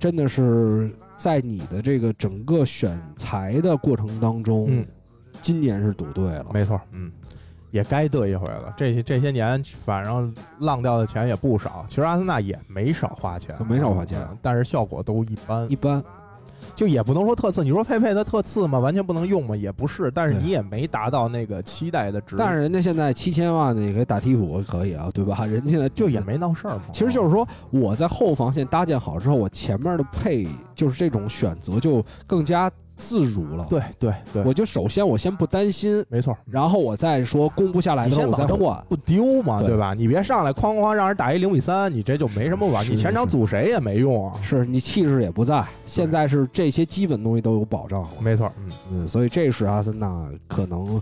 [0.00, 4.86] 真的是在你的这个整个选材的过程当中，嗯，
[5.42, 6.46] 今年是赌对了。
[6.54, 7.12] 没错，嗯，
[7.70, 8.72] 也该得一回了。
[8.78, 11.84] 这些这些年，反正浪掉的钱也不少。
[11.86, 15.76] 其实阿森纳也没少花钱，没少花钱嗯但是效果都一般一。
[15.76, 16.02] 般，
[16.80, 18.78] 就也不能说特次，你说佩佩他特次吗？
[18.78, 19.54] 完全不能用吗？
[19.54, 25.44] 也不是，但是你也没达到那个期待的值，但是人家现在七千万的也可以打替补，可以啊，对吧？
[25.44, 26.84] 人家现在就也没闹事儿嘛。
[26.90, 36.36] 其实就是说，我在后防线搭建好之后，我前面的配就是这种选择就更加自如了。，对对对，我就首先我先不担心，没错。
[36.44, 38.84] 然后我再说攻不下来的时候我再换。
[38.88, 39.94] 不丢嘛，对对吧？
[39.94, 42.84] 你别上来哐哐让人打一零比三，你这就没什么玩。
[42.84, 44.38] 是你前场是组谁也没用啊。
[44.42, 48.10] 是你气势也不在，现在是这些基本东西都有保障了。
[48.20, 51.00] 没错，嗯，嗯，所以这是阿森纳可能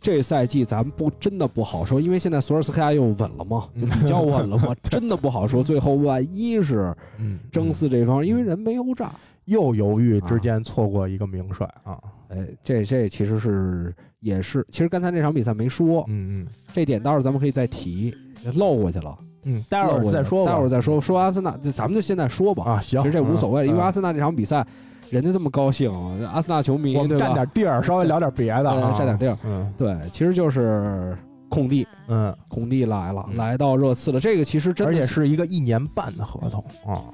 [0.00, 5.62] 这赛季咱们不真的不好说，因为现在索尔斯克亚又稳了嘛，就比较稳了嘛， 真的不好说。
[5.64, 9.10] 最后万一是嗯，争四这方，因为人没有炸，
[9.46, 11.98] 又犹豫啊之间错过一个名帅啊。
[12.28, 18.14] 哎，这这其实是也是，其实刚才那场比赛没说，嗯嗯这点待会儿咱们可以再提，
[18.54, 20.52] 漏过去了，嗯，待会儿再说吧。
[20.52, 21.00] 待会儿再说。
[21.00, 24.66] 说阿森纳，咱们就现在说吧，啊，行，其实这无所谓了，因为阿嗯森纳这场比赛
[25.10, 25.92] 人家这么高兴，
[26.26, 27.46] 阿森纳球迷我们占点？
[27.54, 28.64] 地儿，稍微聊点别的
[28.96, 31.16] 占点地儿，嗯对，其实就是
[31.48, 34.18] 空地，嗯，空地来了，嗯来到热刺了。
[34.18, 37.04] 这个其实真的而且是一个一年半的合同啊。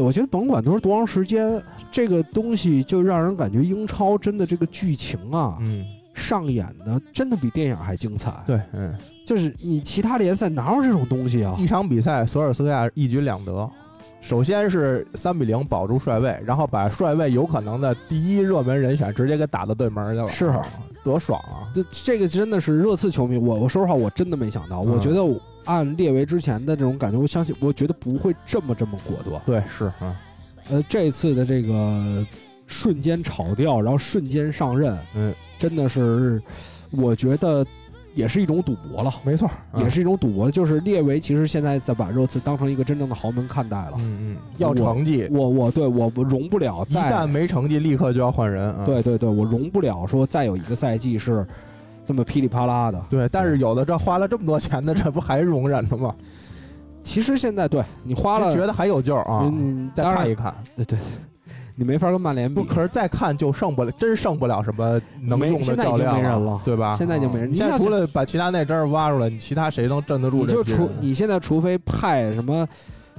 [0.00, 8.94] 我觉得甭管多多长时间，这个东西就让人感觉英超真的这个剧情啊，嗯，上演的真的比电影还精彩。，对，嗯，
[9.26, 11.56] 就是你其他联赛哪有这种东西啊？
[11.58, 13.70] 一场比赛，索尔斯克亚一举两得。
[14.20, 20.66] 首先是三比零保住帅位，然后把帅位有可能的第一热门人选直接给打到对门去了，是啊
[21.04, 21.68] 多爽啊！
[21.74, 24.80] 这这个真的是热刺球迷，我我说实话，我真的没想到。
[24.82, 25.22] 嗯我觉得
[25.66, 29.40] 按列维之前的这种感觉，我相信，我觉得不会这么这么果断。
[29.44, 30.16] 对，是啊，
[30.70, 32.26] 呃，这次的这个
[32.66, 36.42] 瞬间炒掉，然后瞬间上任，嗯，真的是，
[36.90, 37.64] 我觉得
[38.14, 39.12] 也是一种赌博了。
[39.24, 43.92] 没错，也是一种赌博，就是列维其实现在在把热刺当成一个真正的豪门看待了。
[43.98, 48.84] 嗯嗯，要成绩，我我对我容不了一旦没成绩，立刻就要换人啊。
[48.86, 51.46] 对对对，我容不了说再有一个赛季是
[52.06, 53.04] 这么噼里啪啦的。
[53.10, 56.14] 对，但是有的这花了这么多钱的，这不还容忍的吗？
[57.02, 60.54] 其实现在对你花了觉得还有救啊，嗯，再看一看。
[60.74, 60.98] 对对，
[61.76, 62.64] 你没法跟曼联比不，。
[62.64, 66.96] 可是再看就剩不了，真剩不了什么能用的教练了对吧？
[66.96, 70.62] 现在已经没人啊你现在除了把齐达内真是挖出来，你其他谁能镇得住你就？
[70.64, 72.66] 除你现在除非派什么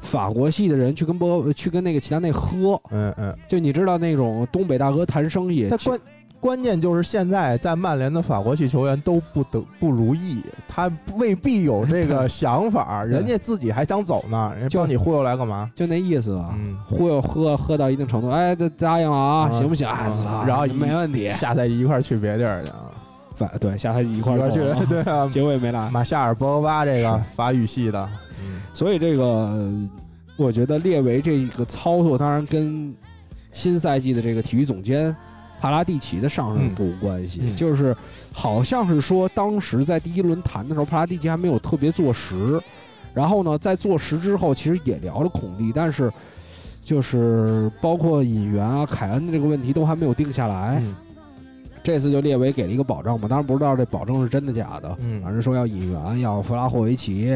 [0.01, 5.99] 法国系的人去跟波去跟那个齐达内喝，嗯嗯，就你知道那种东北大哥谈生意，他关
[6.39, 15.71] 关键就是现在在曼联的法国系球员都不得不如意，他未必有这个想法，人家自己还想走呢， 人家就帮你忽悠来干嘛？
[15.73, 16.53] 就那意思啊。
[16.57, 19.87] 嗯，忽悠喝喝到一定程度，哎，答答应了啊，嗯行不行？
[19.87, 21.31] 哎，嗯操然后没问题。
[21.31, 22.91] 下赛季一块儿去别地儿去啊，
[23.35, 25.89] 反对下赛季一块儿去对啊， 结果也没来。
[25.89, 28.07] 马夏尔、博格巴这个 法语系的，
[28.39, 29.89] 嗯所以这个呃
[30.37, 32.93] 我觉得列维这个操作，当然跟
[33.51, 35.15] 新赛季的这个体育总监
[35.65, 36.75] 帕拉蒂奇的上任嗯。
[36.75, 37.55] 不无关系，嗯。
[37.55, 37.95] 就是
[38.31, 42.61] 好像是说当时在第一轮谈的时候，帕拉蒂奇还没有特别坐实，
[43.15, 46.13] 然后呢，在坐实之后，其实也聊了孔蒂，但是
[46.83, 50.79] 就是包括引援啊、凯恩的这个问题都还没有定下来。
[50.83, 50.95] 嗯。
[51.81, 55.19] 这次就列为给了一个保证嘛，当然不知道这保证是真的假的，嗯。
[55.23, 57.35] 反正说要引援，要弗拉霍维奇，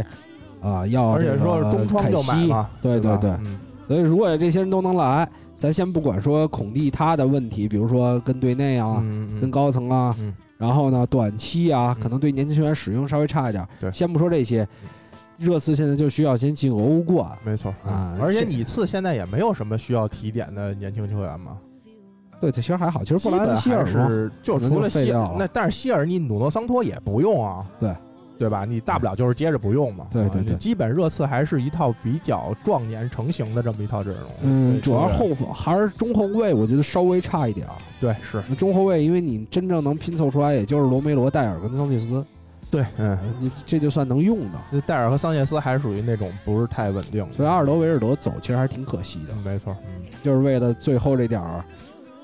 [0.62, 3.32] 啊，要而且这个说是东窗就买凯西嘛，对对对。
[3.32, 3.60] 嗯。
[3.88, 5.28] 所以如果这些人都能来，
[5.60, 9.04] 咱先不管说孔蒂他的问题，比如说跟队内啊、
[9.42, 10.34] 跟高层啊，嗯。
[10.58, 12.02] 然后呢短期啊，嗯。
[12.02, 13.92] 可能对年轻球员使用稍微差一点，对。
[13.92, 14.68] 先不说这些，
[15.38, 21.58] 热刺现在就需要先进欧冠，没错啊嗯而且你次现在也没有什么需要提点的年轻球员嘛，
[22.42, 27.94] 对，这其实还好，其实布莱恩希尔，是就除了希尔那但是希尔你努诺桑托也不用啊，对
[28.40, 28.64] 对吧？
[28.64, 37.74] 你大不了就是接着不用嘛，啊对对对基本热刺还是一套比较壮年成型的这么一套阵容，嗯，主要后防还是中后卫，我觉得稍微差一点儿。
[38.00, 42.26] 对是中后卫，因为你真正能拼凑出来，也就是罗梅罗、戴尔跟桑切斯，
[42.72, 44.60] 对，嗯，你这就算能用的。
[44.72, 51.62] 那戴尔和桑切斯还是属于那种不是太稳定的，所以阿尔德维尔德走，其实还是挺可惜的，嗯没错，嗯，就是为了最后这点儿，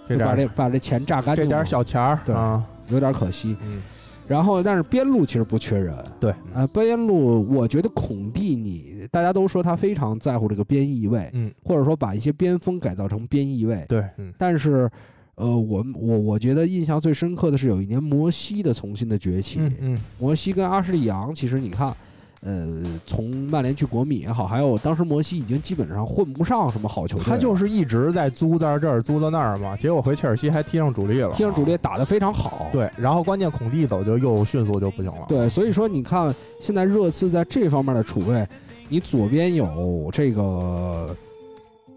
[0.08, 3.58] 这点儿把这把这钱榨干净，这点儿小钱儿对啊，有点可惜。
[3.62, 3.82] 嗯
[4.28, 14.34] 然后，但是边路其实不缺人，对，呃，边路我觉得孔蒂你大家都说他非常在乎这个边翼位，嗯，或者说把一些边锋改造成边翼位，对，嗯。
[14.38, 14.90] 但是，
[15.36, 21.96] 呃，我我我觉得印象最深刻的是有一年摩西的重新的崛起，嗯嗯，摩西跟阿什利杨，其实你看，
[22.46, 22.68] 呃，
[23.08, 38.48] 从曼联去国米也好，还有当时摩西已经基本上混不上什么好球队，他就是一直在租在这儿租到那儿嘛，结果回切尔西还踢上主力了，踢上主力打得非常好，对，然后关键孔蒂走就又迅速就不行了，对，所以说你看现在热刺在这方面的储备，
[38.90, 41.16] 你左边有这个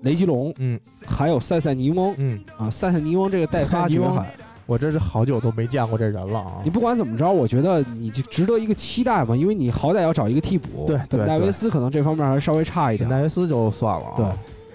[0.01, 0.81] 雷吉隆，嗯。
[1.07, 2.15] 还有塞塞尼翁。
[2.17, 4.35] 嗯，啊，塞塞尼翁这个代发塞塞尼翁绝海，
[4.69, 14.27] 我真是好久都没见过这人了啊你，不管怎么着，我觉得你就值得一个期待嘛，因为你好歹要找一个替补，对对戴维斯可能这方面还稍微差一点，戴维斯就算了啊，对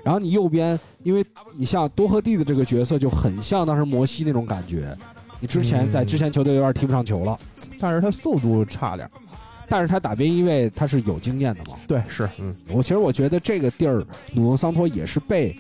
[0.04, 1.24] 然后你右边，因为
[1.56, 4.98] 你像多赫蒂的这个角色就很像当时摩西那种感觉，
[5.40, 7.38] 你之前嗯在之前球队有点踢不上球了，
[7.80, 9.08] 但是他速度差点，
[9.70, 11.78] 但是他打边翼位他是有经验的嘛。
[11.88, 14.04] 对，是，嗯我其实我觉得这个地儿，
[14.34, 15.56] 努诺桑托也是被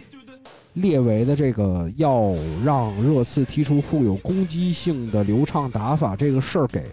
[0.73, 2.33] 列为的这个要
[2.63, 6.85] 让热刺踢出富有攻击性的流畅打法这个事儿给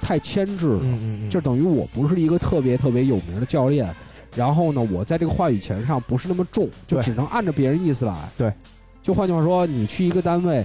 [0.00, 0.82] 太牵制了。
[1.30, 3.88] 就等于我不是一个特别特别有名的教练，
[4.36, 8.14] 然后呢，我在这个话语权上不是那么重，就只能按照别人意思来。
[8.36, 8.52] 对，
[9.02, 10.64] 就换句话说，你去一个单位，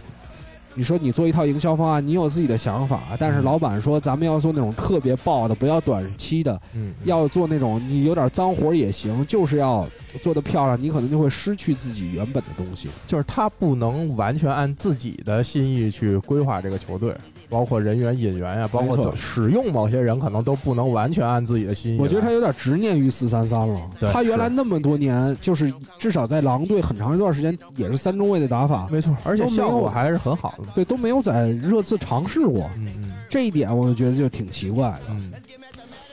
[0.75, 9.87] 你说你做一套营销方案，你有自己的想法，但是嗯老板说咱们要做那种特别爆的，不要短期的，嗯，嗯要做那种你有点脏活也行，就是要
[10.21, 12.89] 做的漂亮，你可能就会失去自己原本的东西。
[13.05, 17.15] 就是他不能完全按自己的心意去规划这个球队，
[17.49, 21.99] 包括人员引援呀、包括使用某些人，可能都不能完全按自己的心意。
[21.99, 23.79] 我觉得他有点执念于四三三了。
[23.99, 30.62] 对他原来那么多年，就是至少在狼队很长一段时间也是三中卫的打法，没错，而且效果还是很好的。
[30.75, 32.69] 对，都没有在热刺尝试过。
[32.77, 35.01] 嗯嗯这一点我就觉得就挺奇怪的。
[35.09, 35.31] 嗯，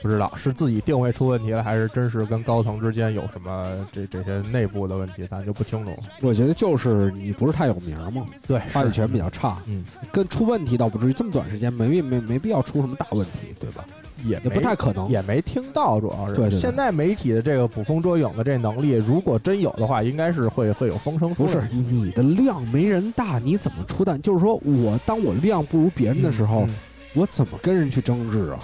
[0.01, 5.97] 不知道是自己定位出问题了，还是真是跟高层之间有什么这这些内部的问题，咱就不清楚了。
[6.21, 13.85] 我觉得就是你不是太有名嘛，对，话语权比较差，嗯，跟出问题倒不至于这么短时间没没没必要出什么大问题，对吧？
[14.23, 15.09] 也也不太可能。
[15.09, 21.61] 也没听到，主要是现在媒体的这个捕风捉影的这能力，如果真有的话，应该是会会有风声出不是。
[21.71, 24.21] 你的量没人大，你怎么出蛋？
[24.21, 26.75] 就是说我当我量不如别人的时候，嗯嗯
[27.13, 28.59] 我怎么跟人去争执啊？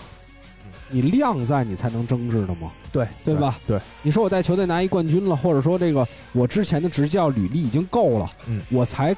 [0.89, 2.71] 你量在，你才能争执的嘛。
[2.91, 3.59] 对对吧？
[3.67, 9.15] 对，你说我带球队拿一冠军了，或者说这个我之前的执教履历已经够了，嗯，我才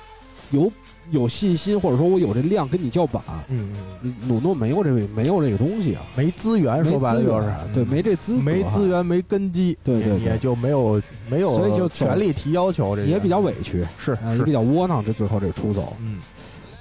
[0.51, 0.69] 有
[1.11, 3.23] 有信心，或者说我有这量跟你叫板。
[3.47, 7.47] 嗯嗯，鲁诺没有这个没有这个东西啊，没资源，说白了就是。
[7.47, 7.87] 源对，嗯。
[7.87, 10.25] 没这资格，没资，源，没根基，对对对。
[10.25, 15.03] 也就没有没有，所以就全力提要求，这也比较委屈，是呃，也比，较窝囊。
[15.05, 16.19] 这最后这出走，嗯。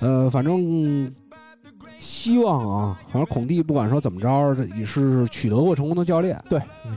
[0.01, 1.11] 呃，反正
[1.99, 6.97] 希望啊，反正孔蒂不管说怎么着，这也是取得过成功的教练，对，嗯，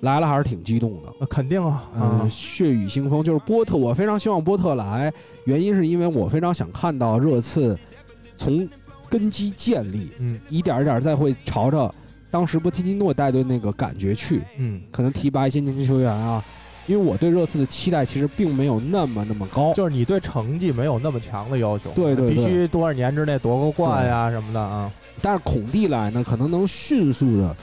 [0.00, 1.12] 来了还是挺激动的。
[1.20, 5.12] 那肯定啊，嗯，啊，血雨腥风就是波特，我非常希望波特来，
[5.44, 7.78] 原因是因为我非常想看到热刺
[8.36, 8.68] 从
[9.08, 10.40] 根基建立，嗯。
[10.48, 11.94] 一点一点再会朝着
[12.30, 16.42] 当时波切蒂诺带队那个感觉去，嗯，可能提拔一些年轻球员啊。
[16.86, 27.54] 因为我对热刺的期待其实并没有那么那么高，就是你对成绩没有那么强的要求，对对对必须多少年之内夺个冠呀什么的啊，但是孔蒂来呢，可能能迅速的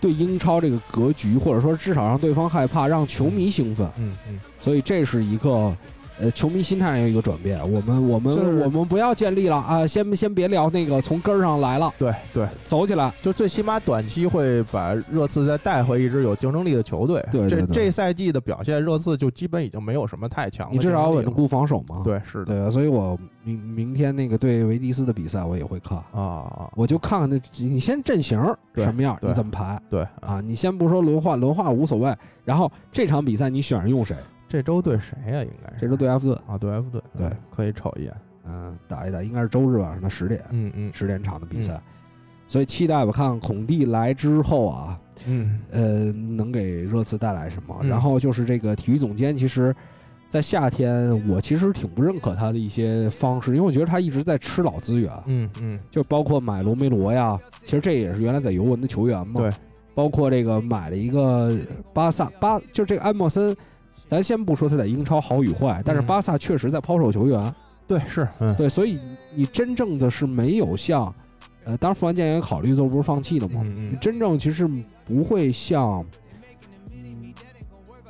[0.00, 5.76] 对英超这个格局，或者说至少让对方害怕，让球迷兴奋，嗯嗯，所以这是一个
[6.20, 7.58] 呃球迷心态上有一个转变。
[7.70, 13.12] 我们我们、就是我们不要建立了啊，先先别聊那个从根儿上来了，对对，走起来。
[13.22, 17.24] 就最起码短期会把热刺再带回一支有竞争力的球队。
[17.30, 20.88] 对对对这这赛季的表现，热刺就基本已经没有什么太强的你至。
[20.88, 22.00] 少要稳固防守嘛。
[22.02, 30.40] 对，是的对啊，所以我明明天那个对维迪斯的比赛我也会看，啊啊，我就看看那你先阵型儿什么样，对你怎么排对啊？
[30.40, 32.14] 你先不说轮换，轮换无所谓，
[32.44, 34.16] 然后这场比赛你选上用谁？
[34.48, 35.42] 这周对谁呀？
[35.42, 36.40] 应该是这周对埃弗顿。
[36.46, 38.14] 啊，对埃弗顿，对嗯，可以瞅一眼。
[38.50, 41.78] 嗯，打一打，应该是周日晚上的十点，嗯嗯十点场的比赛，
[42.46, 47.76] 所以期待吧，看孔蒂来之后啊，嗯呃，能给热刺带来什么。
[47.82, 49.74] 嗯然后就是这个体育总监，其实，
[50.30, 59.34] 在夏天我其实挺不认可他的一些方式，因为我觉得他一直在吃老资源，嗯嗯，就包括买罗梅罗呀，其实这也是原来在尤文的球员嘛。
[59.42, 59.50] 对，
[59.94, 61.54] 包括这个买了一个
[61.92, 63.54] 巴萨巴，就这个安默森。
[64.06, 67.54] 咱先不说他在英超好与坏，但是嗯巴萨确实在抛售球员，
[67.86, 68.98] 对是，嗯对，所以
[69.34, 71.12] 你真正的是没有像，
[71.64, 73.62] 呃，当然富安健也考虑做，不是放弃了吗？
[73.66, 74.68] 嗯嗯，你真正其实
[75.04, 76.04] 不会像，
[76.92, 77.34] 嗯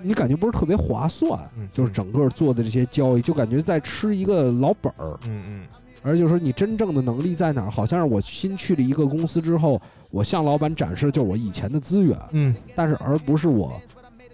[0.00, 5.18] 你感觉不是特别划算，嗯就是整个做的这些交易，就感觉在吃一个老本儿。
[5.26, 5.66] 嗯嗯，
[6.04, 7.70] 而就是说你真正的能力在哪儿？
[7.70, 9.80] 好像是我新去了一个公司之后，
[10.10, 13.72] 我向老板展示就是我以前的资源，嗯但是而不是我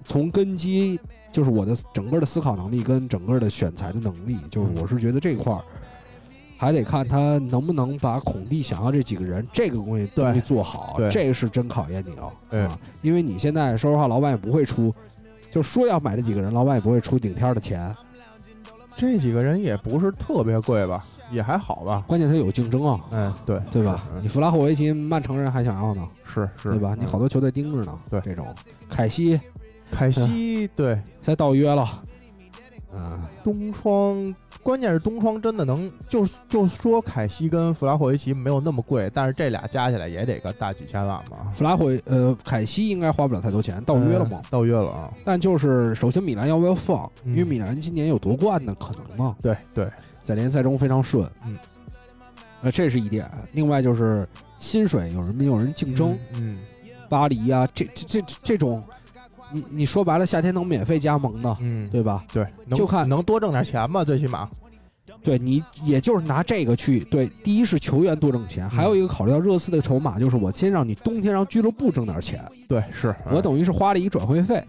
[0.05, 1.01] 从根基，
[1.35, 5.61] 就是我的整个的思考能力跟整个的选材的能力，就是嗯我是觉得这块儿
[6.57, 12.79] 还得看他能不能把孔蒂想要这几个人这个东西东西做好，对这个是真考验你了对啊！
[13.03, 14.95] 因为你现在说实话，老板也不会出，
[15.51, 17.93] 就说要买这几个人，老板也不会出顶天儿的钱，
[18.95, 22.05] 这几个人也不是特别贵吧，也还好吧。
[22.07, 24.05] 关键他有竞争啊，嗯，对，对吧？
[24.15, 26.97] 是你弗拉霍维奇、曼城人还想要呢，是是，对吧？
[26.99, 28.47] 你好多球队盯着呢，对这种
[28.89, 29.39] 凯西
[29.91, 31.83] 凯西对才到约了，
[32.93, 33.31] 啊。
[33.43, 41.53] 东窗，关键是东窗真的能，就就说凯西跟弗拉霍维奇没有那么贵，但是这俩加起来也得个大几千万吧。
[41.55, 44.45] 弗拉霍呃，凯西应该花不了太多钱，到约了吗嗯？
[44.51, 45.13] 到约了啊！
[45.27, 47.05] 但就是首先米兰要不要放？
[47.25, 49.87] 嗯因为米兰今年有夺冠的可能嘛，对对，
[50.25, 51.31] 在联赛中非常顺。
[51.45, 51.59] 嗯，
[52.63, 53.31] 呃，这是一点。
[53.53, 54.27] 另外就是
[54.59, 56.61] 薪水有人没有人竞争，嗯，
[57.11, 58.83] 巴黎呀、这这这这这种，
[59.55, 62.25] 你你说白了，夏天能免费加盟的，嗯，对吧？
[62.33, 64.49] 对，能就看能多挣点钱嘛，最起码。
[65.23, 74.63] 对你也就是拿这个去对，第一是球员多挣钱，还有一个考虑到热刺的筹码，就是我先让你冬天让俱乐部挣点钱，对，是我等于是花了一转会费。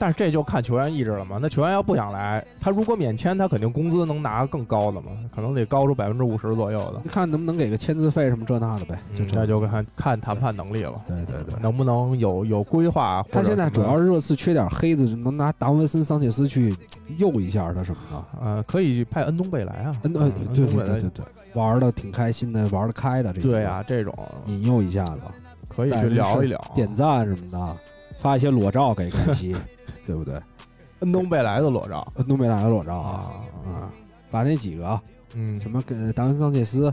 [0.00, 1.38] 但是这就看球员意志了嘛。
[1.40, 7.00] 那球员要不想来，他如果免签，他肯定工资能拿更高的嘛，可能得高出百分之五十左右的。
[7.04, 8.98] 你看能不能给个签字费什么这那的呗？
[9.18, 10.94] 嗯那就看看谈判能力了。
[11.06, 11.60] 对对对。
[11.60, 13.22] 能不能有有规划？
[13.30, 16.74] 他现在主要是是热刺缺点黑子，能拿达文森、桑切斯去
[17.18, 18.24] 诱一下他什么的。
[18.42, 24.14] 呃，可以派恩东贝莱啊，嗯，呃，对对恩东贝莱对对对，玩的挺开心的，玩的开的这对啊，这种
[24.46, 25.20] 引诱一下子，
[25.68, 26.58] 可以去聊一聊。
[26.74, 27.76] 点赞什么的，
[28.18, 29.54] 发一些裸照给凯西，
[30.10, 30.42] 对不对？
[31.00, 32.04] 恩东贝莱的裸照。
[32.16, 33.30] 恩东贝莱的裸照啊，
[33.64, 33.90] 啊，
[34.30, 35.00] 把那几个
[35.34, 36.92] 嗯，什么跟达文桑切斯，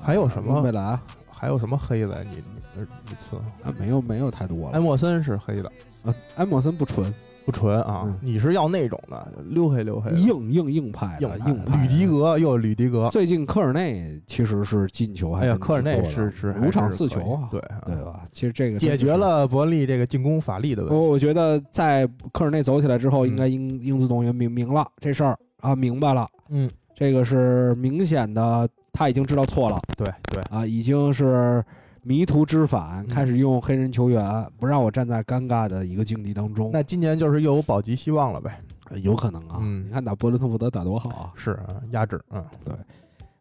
[0.00, 0.54] 还有什么？
[0.54, 0.82] 东贝莱。
[0.82, 2.24] 啊，还有什么黑的？
[2.24, 2.42] 你
[2.74, 3.38] 你你次。
[3.78, 4.70] 没有没有太多了。
[4.72, 5.70] 埃莫森是黑的，
[6.04, 7.14] 啊，埃莫森不纯，
[7.46, 8.18] 不纯啊嗯。
[8.20, 18.24] 你是要那种的溜黑溜黑的硬硬硬派的硬派硬派的吕迪格又是吕迪格，最近科尔内其实是进球还哎呀，科尔内是是五场四球啊，对对吧？
[18.32, 19.16] 其实这个解决是。
[19.18, 20.96] 了伯恩利这个进攻乏力的问题。
[20.96, 31.64] 我我觉得在科尔内走起来之后，嗯应该英英子动员明明了这事儿啊，明白了，嗯，这个是明显的，他已经知道错了对对，啊，已经是
[32.06, 38.60] 迷途知返，嗯开始用黑人球员，不让我站在尴尬的一个境地当中，那今年就是又有保级希望了呗。
[39.02, 39.58] 有可能啊。
[39.60, 42.44] 嗯你看打伯伦特福德打多好啊，是啊压制，嗯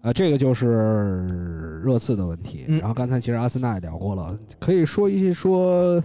[0.01, 1.27] 啊，这个就是
[1.83, 2.65] 热刺的问题。
[2.67, 6.03] 嗯然后刚才其实阿森纳也聊过了，可以说一说。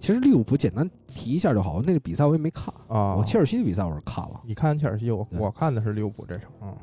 [0.00, 4.40] 其实利物浦简单提一下就好，那个比赛我也没看，啊，我切尔西的比赛我是看了。
[4.46, 6.74] 你看切尔西，我对我看的是利物浦这场，嗯，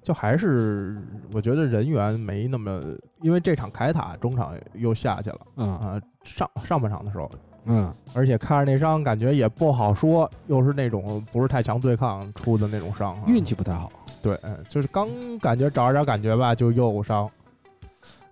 [0.00, 1.02] 就还是
[1.32, 2.80] 我觉得人员没那么，
[3.20, 7.30] 因为这场凯塔中场又下去了嗯啊，上上半场的时候，
[7.64, 13.90] 嗯，而且看着那伤感觉也不好说，又是那种不是太强对抗出的那种伤啊，运气不太好。
[14.22, 15.08] 对，嗯就是刚
[15.38, 17.30] 感觉找着点感觉吧，就又伤。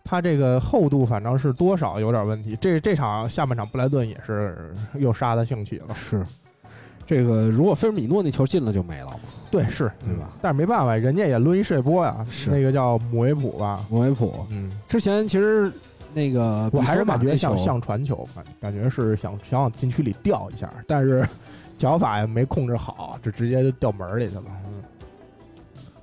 [0.09, 2.57] 他这个厚度反正是多少有点问题。
[2.61, 5.95] 这这场下半场布莱顿也是又杀他兴起了。
[5.97, 6.25] 是，
[7.07, 9.21] 这个如果菲尔米诺那球进了就没了嘛。
[9.51, 10.31] 对，是对吧？
[10.43, 13.87] 但是没办法，人家也抡一射波呀，是那个叫姆维普吧？
[13.89, 15.73] 姆维普嗯，之前其实
[16.13, 21.27] 那个我还是感觉像像传球，感感觉是想想往禁区里掉一下，但是
[21.79, 24.43] 脚法也没控制好，就直接就掉门里去了。
[24.67, 24.83] 嗯，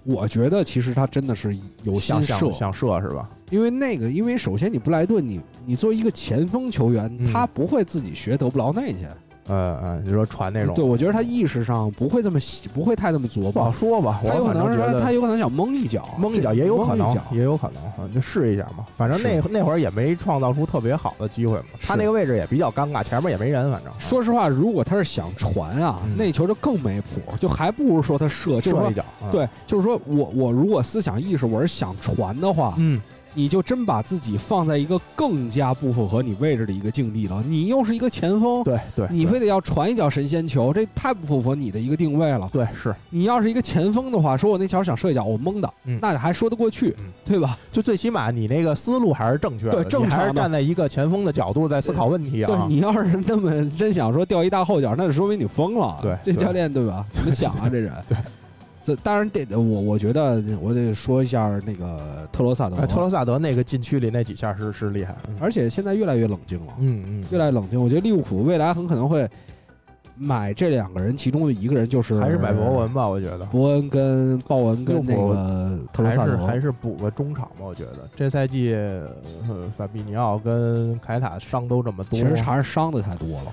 [0.03, 3.29] 我觉得其实他真的是有心想射想，想射是吧？
[3.51, 9.05] 因为那个，因为首先你布莱顿，你你作为一个前锋球员，嗯他不会自己学德布劳内去。
[9.47, 13.71] 呃呃，你说传那种，对，我觉得他意识上不会这么细不会太这么琢不好。
[13.71, 14.21] 说吧。
[14.25, 18.85] 他有可能是他有可能想蒙一脚，蒙一脚也有可能也有可能，啊就试一下嘛。
[18.93, 21.65] 反正那那会儿也没创造出特别好的机会嘛。
[21.81, 29.03] 他那个位置也比较尴尬，前面也没人，反正说实话，如果他是想传啊，嗯那球就更没谱，就还不如说他射，就是一，脚。
[29.21, 33.01] 嗯，对，就是说我我如果思想意识我是想传的话，嗯，
[33.33, 37.43] 你就真把自己放在一个更加不符合你位置的一个境地了。
[37.47, 42.49] 你又是一个前锋，对对，你非得要传一脚神仙球，这太不符合你的一个定位了。
[42.53, 47.57] 对是，你要是一个前锋的话，说我那球想射一脚，我蒙的，嗯那还说得过去，嗯对吧？
[47.71, 52.65] 就最起码你那个思路还是正确的，对正你还是常站在一个前锋的角度在思考问题啊对啊。
[52.69, 55.97] 你要是那么真想说掉一大后脚，那就说明你疯了。
[56.01, 57.05] 对对这教练对吧？
[57.11, 57.67] 怎么想啊？
[57.71, 57.91] 这人。
[58.07, 58.17] 对。
[58.83, 67.81] 这当然得我我觉得我得说一下那个特罗萨德，哎，特罗萨德那个禁区里那几下是是厉害，嗯而且现在越来越冷静了，嗯嗯，越来越冷静。
[67.81, 69.29] 我觉得利物浦未来很可能会，
[70.15, 73.45] 买这两个人其中的一个人就是还是买博文吧，我觉得。
[73.45, 79.09] 伯恩跟鲍文跟那利物浦个特罗还萨德是还是补个中场吧，我觉得这赛季呃
[79.75, 83.51] 法比尼奥跟凯塔伤都这么多，其实还是伤的太多了。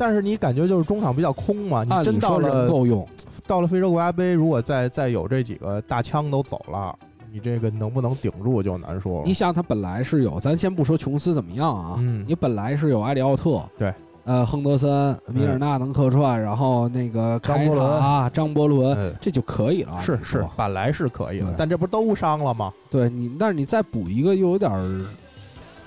[0.00, 3.06] 但是你感觉就是中场比较空嘛，你真到了够用，
[3.46, 6.98] 到了非洲国家杯，如果再再有这几个大枪都走了，
[7.30, 9.34] 你这个能不能顶住就难说了你。
[9.34, 13.92] 想他本来是有，咱先不说琼斯怎么样啊，嗯你本来是有埃里奥特，对，
[14.24, 19.98] 呃，亨德森、米尔纳能客串，然后那个凯张伯伦塔、张伯伦，嗯，这就可以了。
[20.00, 22.72] 是是，本来是可以了，但这不都伤了吗？
[22.88, 25.04] 对你，但是你再补一个又有点儿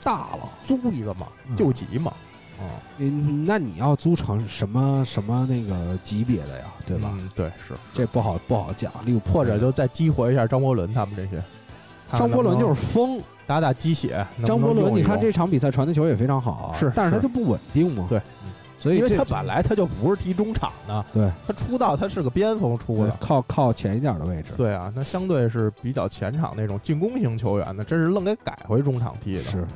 [0.04, 2.14] 大了，租一个嘛，嗯救急嘛，啊，
[3.00, 7.14] 嗯，那你要租成什么什么那个级别的呀，对吧？
[7.18, 11.42] 嗯，对，是，这不好不好讲，利物浦或者就再激活一下张伯伦他们这些。
[12.12, 14.26] 张伯伦就是疯，打打鸡血。
[14.46, 18.22] 张伯伦，你看这场比赛传的球也非常好啊，是是但是他就不稳定嘛，对，
[18.78, 21.32] 所以因为他本来他就不是踢中场的，对。
[21.48, 23.18] 他出道他是个边锋出的。
[23.20, 29.44] 靠靠前一点的位置，对啊，那相对是比较前场那种进攻型球员的，这是愣给改回中场踢的。
[29.44, 29.58] 是。
[29.62, 29.68] 嗯，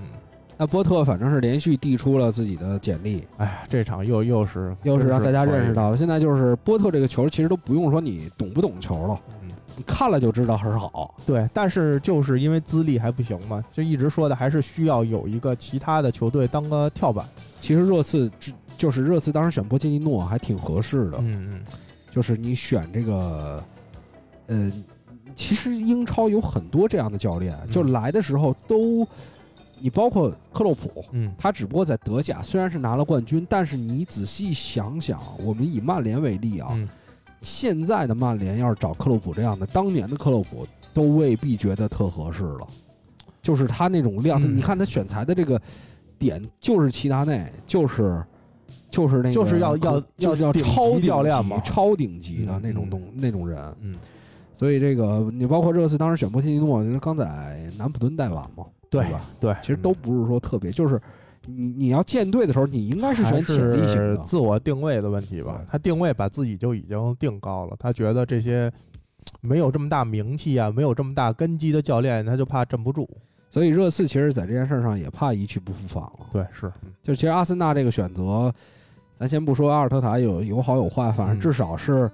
[0.58, 5.98] 那波特反正是连续递出了自己的简历，哎呀，这场又又是又是让大家认识到，了。
[5.98, 11.14] 现在就是波特这个球，其实都不用说你懂不懂球了，嗯，你看了就知道很好。
[11.28, 17.24] 对，但是就是因为资历还不行嘛，就一直说的还是需要有一个其他的球队当个跳板。
[17.60, 21.62] 其实热刺只就是热刺当时选波切蒂诺还挺合适的，嗯嗯，
[22.12, 23.64] 就是你选这个，
[24.48, 24.72] 呃，
[25.36, 29.08] 其实英超有很多这样的教练，嗯就来的时候都，
[29.80, 36.88] 你包括克洛普，嗯他只不过在德甲虽然是拿了冠军，但是你仔细想想，我们以曼联为例啊，嗯，
[37.42, 42.68] 现在的曼联要是找克洛普这样的，当年的克洛普都未必觉得特合适了。
[43.42, 45.62] 就是他那种量，嗯你看他选材的这个
[46.20, 48.22] 点，就是齐达内，就是
[48.90, 53.58] 就是那个，就是要要就是要超教练嘛级超顶级的那种东那种人。
[53.80, 53.96] 嗯，
[54.54, 59.22] 所以这个你包括热刺当时选波切蒂诺，就是刚在南普敦待完嘛，对吧？
[59.40, 61.00] 对，其实都不是说特别，就是
[61.46, 64.16] 你你要建队的时候，你应该是选潜力型的。
[64.16, 65.66] 是自我定位的问题吧。
[65.70, 68.72] 他定位把自己就已经定高了，他觉得这些
[69.42, 73.10] 没有这么大名气啊，没有这么大根基的教练，他就怕镇不住。
[73.50, 76.20] 所以热刺其实在这件事上也怕一去不复返了。
[76.32, 76.72] 对，是，
[77.02, 78.54] 就其实阿森纳这个选择，
[79.18, 82.12] 咱先不说阿尔特塔有有好有坏，反正嗯至少是，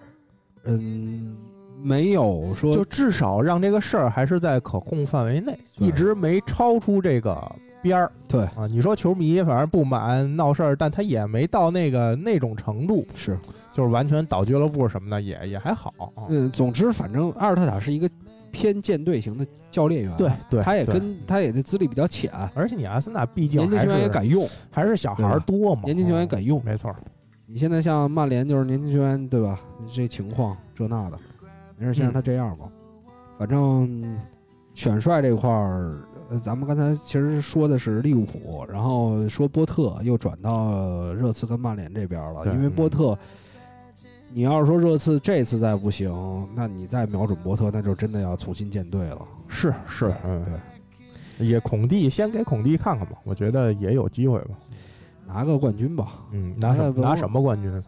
[0.63, 1.35] 嗯，
[1.83, 7.37] 没有说就至少让这个事儿还是在可控范围内，一直没超出这个
[7.81, 8.65] 边儿对啊。
[8.69, 13.37] 你说球迷反正不满闹事儿，但他也没到那个那种程度，是，
[13.73, 16.23] 就是完全倒俱乐部什么的，也也还好啊。
[16.29, 18.09] 嗯，总之反正阿尔特塔是一个
[18.51, 26.63] 偏舰队型的教练员，对，对，他也跟他也这资历比较浅，而且你阿森纳毕竟年轻球员也敢用，还是小孩儿多嘛，年轻球员也敢用。
[26.63, 26.95] 没错儿，
[27.45, 29.59] 你现在像曼联就是年轻球员对吧？
[29.93, 31.19] 这情况这那的，
[31.77, 32.65] 没事先让他这样吧。
[33.37, 34.17] 反正
[34.73, 35.97] 选帅这块儿，
[36.29, 43.17] 呃咱们刚才其实说的是利物浦，然后说波特又转到热刺跟曼联这边了，因为波特。
[44.35, 46.11] 你要是说热刺这次再不行，
[46.55, 49.19] 那你再瞄准波特，那就真的要重新建队了。
[49.47, 50.45] 是是对，嗯，
[51.37, 54.55] 对，也孔蒂先给孔蒂看看吧，我觉得也有机会吧。
[55.27, 57.83] 拿个冠军吧，嗯，拿什么拿什么冠军？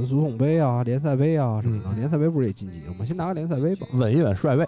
[0.00, 1.90] 足足总杯啊，联赛杯啊什么的。
[1.90, 3.04] 嗯联赛杯不是也晋级了吗？
[3.04, 3.86] 先拿个联赛杯吧。
[3.92, 4.66] 稳一稳帅位。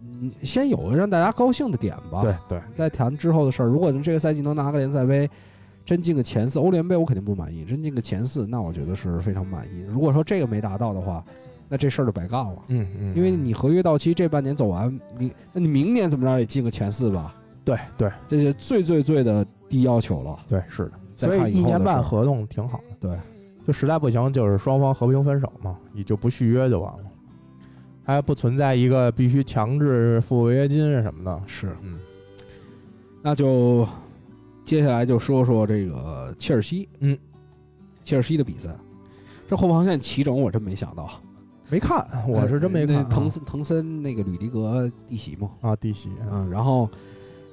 [0.00, 2.22] 嗯，先有个让大家高兴的点吧。
[2.22, 3.66] 对对，再谈之后的事儿。
[3.66, 5.28] 如果这个赛季能拿个联赛杯，
[5.84, 7.64] 真进个前四，欧联杯我肯定不满意。
[7.64, 9.84] 真进个前四，那我觉得是非常满意。
[9.88, 11.24] 如果说这个没达到的话，
[11.68, 12.56] 那这事儿就白干了。
[12.68, 17.34] 嗯嗯，因为你合约到期这半年走完，你那你明年怎么着也进个前四吧？
[17.64, 20.38] 对对这是最最最的低要求了。
[20.46, 22.96] 对是的，所以一年半合同挺好的。
[23.00, 23.18] 对，
[23.66, 27.04] 就实在不行，就是双方和平分手嘛，你就不续约就完了，
[28.04, 31.42] 还不存在一个必须强制付违约金什么的。
[31.46, 31.98] 是，嗯
[33.22, 33.88] 那就
[34.64, 36.86] 接下来就说说这个切尔西。
[36.98, 37.16] 嗯，
[38.02, 38.68] 切尔西的比赛，
[39.48, 41.10] 这后防线齐整我真没想到。
[41.70, 43.06] 没看，我是真没看啊。
[43.08, 46.86] 那滕森滕森那个吕迪格弟媳嘛，啊，弟媳，嗯，然后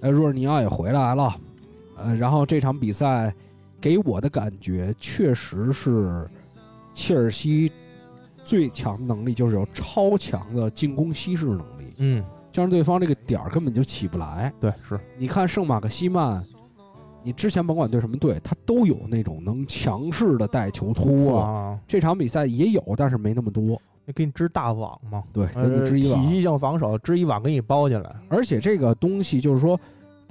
[0.01, 1.33] 呃，若尔尼奥也回来了，
[1.95, 3.33] 呃，然后这场比赛
[3.81, 6.29] 给我的感觉确实是
[6.93, 7.71] 切尔西
[8.43, 14.53] 最强的能力就是有超强的进攻稀释能力，嗯，就让对方这个点儿根本就起不来。
[14.59, 16.43] 对，是，你看圣马克西曼，
[17.23, 21.45] 你之前甭管对什么队，他都有那种能强势的带球突啊。
[21.45, 23.81] 啊，这场比赛也有，但是没那么多。
[24.15, 26.29] 给你织大网嘛，对，给呃你织一网体。
[26.29, 28.13] 系性防守，织一网给你包进来。
[28.27, 29.79] 而且这个东西就是说，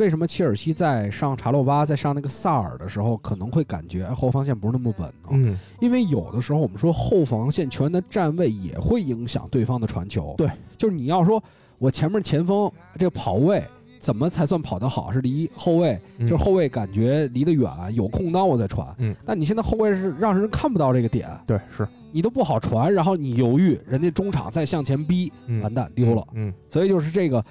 [0.01, 5.29] 为什么切尔西在上查洛巴、在上那个萨尔的时候，可能会感觉哎后防线不是那么稳呢？
[5.33, 10.35] 嗯，因为有的时候我们说后防线球员的站位也会影响对方的传球。
[10.39, 10.49] 对，
[10.79, 11.43] 就是你要说
[11.79, 13.63] 我前面前锋这个跑位
[13.99, 15.13] 怎么才算跑得好？
[15.13, 18.89] 是离后卫，嗯就是后卫感觉离得远，有空当我再传。
[18.97, 26.27] 嗯，那你现在后卫是让人看不到这个点，对，是，你都不好传，然后你犹豫，人家中场再向前逼，嗯完蛋丢了。
[26.33, 27.45] 嗯，所以就是这个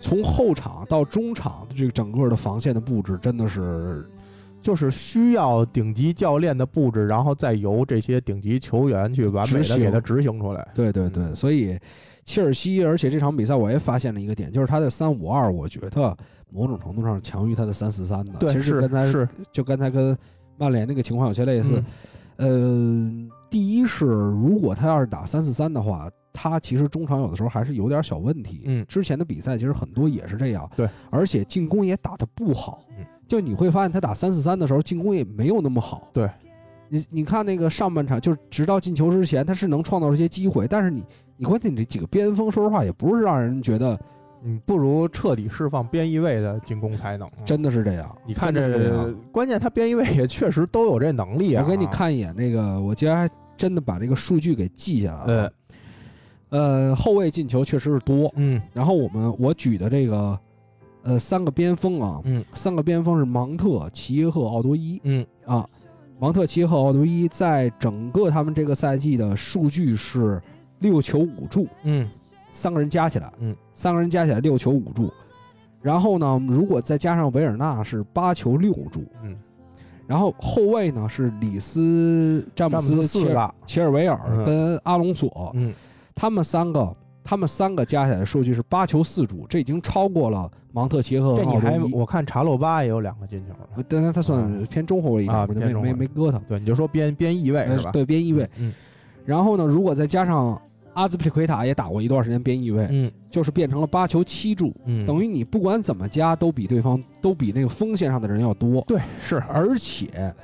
[0.00, 4.08] 从后场到中场的这个整个的防线的布置，真的是
[4.62, 10.66] 就是需要顶级教练的布置，然后再由这些顶级球员去完美的给他执行出来。
[10.74, 11.78] 对对对，嗯所以
[12.24, 16.16] 切尔西，而且这场比赛我也发现了一个点，就是他的三五二，我觉得
[16.50, 18.32] 某种程度上强于他的三四三的。
[18.40, 20.16] 对，其实是跟他是，就刚才跟
[20.56, 21.74] 曼联那个情况有些类似。
[21.76, 21.84] 嗯
[22.40, 28.62] 呃，第一是如果他要是打三四三的话，他其实中场有的时候还是有点小问题。
[28.64, 30.68] 嗯之前的比赛其实很多也是这样。
[30.76, 32.82] 对，而且进攻也打得不好。
[32.98, 36.08] 嗯，就你会发现他打三四三的时候，进攻也没有那么好。
[36.12, 36.28] 对，
[36.88, 41.04] 你你看那个上半场，就是直到进球之前，他是能创造一些机会，但是你
[41.36, 43.98] 你关键你这几个边锋，说实话也不是让人觉得
[44.42, 47.28] 嗯，不如彻底释放边翼位的进攻才能。
[47.28, 48.16] 嗯真的是这样。
[48.26, 51.62] 你看这关键他边翼位也确实都有这能力啊。
[51.64, 55.24] 我给你，看一眼那个，我今天还真的把这个数据给记下来了。
[55.26, 55.52] 呃
[56.50, 58.60] 呃，后卫进球确实是多，嗯。
[58.72, 60.38] 然后我们我举的这个
[61.02, 62.44] 呃三个边锋啊，嗯。
[62.54, 65.26] 三个边锋是芒特、齐耶赫、奥多伊嗯。
[65.46, 65.68] 啊。
[66.18, 70.40] 芒特、齐耶赫、奥多伊在整个他们这个赛季的数据是
[70.80, 72.08] 六球五助，嗯。
[72.52, 75.08] 三个人加起来，嗯，三个人加起来六球五助。
[75.80, 79.36] 然后呢，如果再加上维尔纳是八球六助，嗯，
[80.06, 84.44] 然后后卫呢是里斯、詹姆詹姆斯斯、切尔四个，切尔维尔嗯。
[84.44, 85.72] 跟阿隆索，嗯
[86.20, 86.94] 他们三个，
[87.24, 91.80] 他们三个加起来的数据是八球四助，这已经超过了芒特、齐耶赫和这你还。
[91.90, 93.82] 我看查洛巴也有两个进球了。
[93.88, 97.84] 但他他算偏中后卫一点，啊没没没搁他，对，你就说边边翼位是吧？
[97.86, 98.46] 呃对边翼位。
[98.58, 98.70] 嗯
[99.24, 100.60] 然后呢，如果再加上
[100.92, 108.82] 阿兹皮奎塔也打过一段时间边翼位，嗯就是变成了八球七助，嗯，等于你不管怎么加，都比对方都比那个锋线上的人要多。
[108.86, 110.34] 对是而且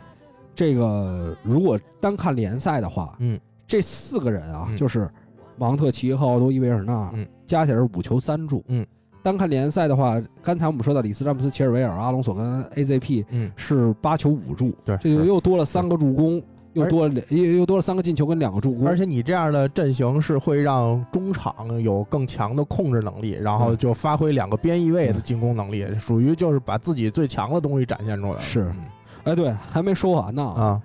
[0.54, 5.10] 这个如果单看联赛的话，嗯这四个人啊，嗯就是
[5.56, 7.26] 芒特、齐耶赫、奥多伊、维尔纳，嗯。
[7.46, 8.64] 加起来是五球三助。
[8.68, 8.84] 嗯，
[9.22, 13.50] 单看联赛的话，刚才我们说到里斯、詹姆斯、切尔维尔、阿隆索跟 AZP 嗯。
[13.56, 16.42] 是八球五助，对，这就又多了三个助攻，
[16.72, 23.76] 又多了两又又多了三个进球跟两个助攻，而且你这样的阵型是会让中场有更强的控制能力，然后嗯。
[23.76, 28.40] 就发挥两个边翼位的进攻能力，属于就是把自己最强的东西展现出来。
[28.40, 28.84] 是嗯。
[29.24, 30.82] 哎，对，还没说完呢啊，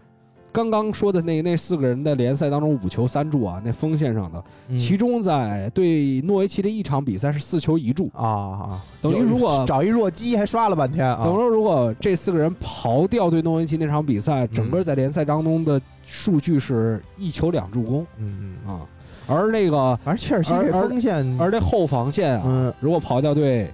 [0.51, 4.75] 刚刚说的那那四个人的联赛当中五球三助啊，那锋线上的，嗯。
[4.77, 11.23] 其中在对诺维奇的一场比赛是四球一助，啊啊，等于如果找一弱鸡还刷了半天啊。
[11.23, 18.05] 等于，说如果这四个人刨掉对诺维奇那场比赛，整嗯个在联赛当中的数据是一球两助攻。
[18.17, 18.81] 嗯嗯，啊，
[19.27, 22.73] 而那个反正切尔西这而而锋线，而这后防线啊，嗯。
[22.81, 23.71] 如果刨掉对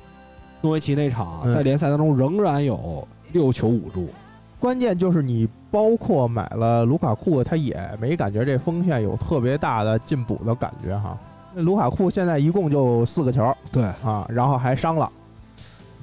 [0.61, 1.51] 诺维奇那场，嗯。
[1.51, 4.09] 在联赛当中仍然有六球五助，
[4.59, 11.17] 关键就是你包括买了卢卡库，他也没感觉这锋线有特别大的进补的感觉哈。
[11.53, 13.83] 那卢卡库现在一共就四个球对。
[14.03, 15.11] 啊，然后还伤了，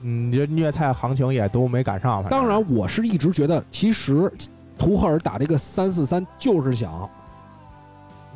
[0.02, 2.22] 嗯，这虐菜行情也都没赶上。
[2.24, 4.30] 当然，我是一直觉得，其实
[4.78, 7.08] 图赫尔打这个三四三就是想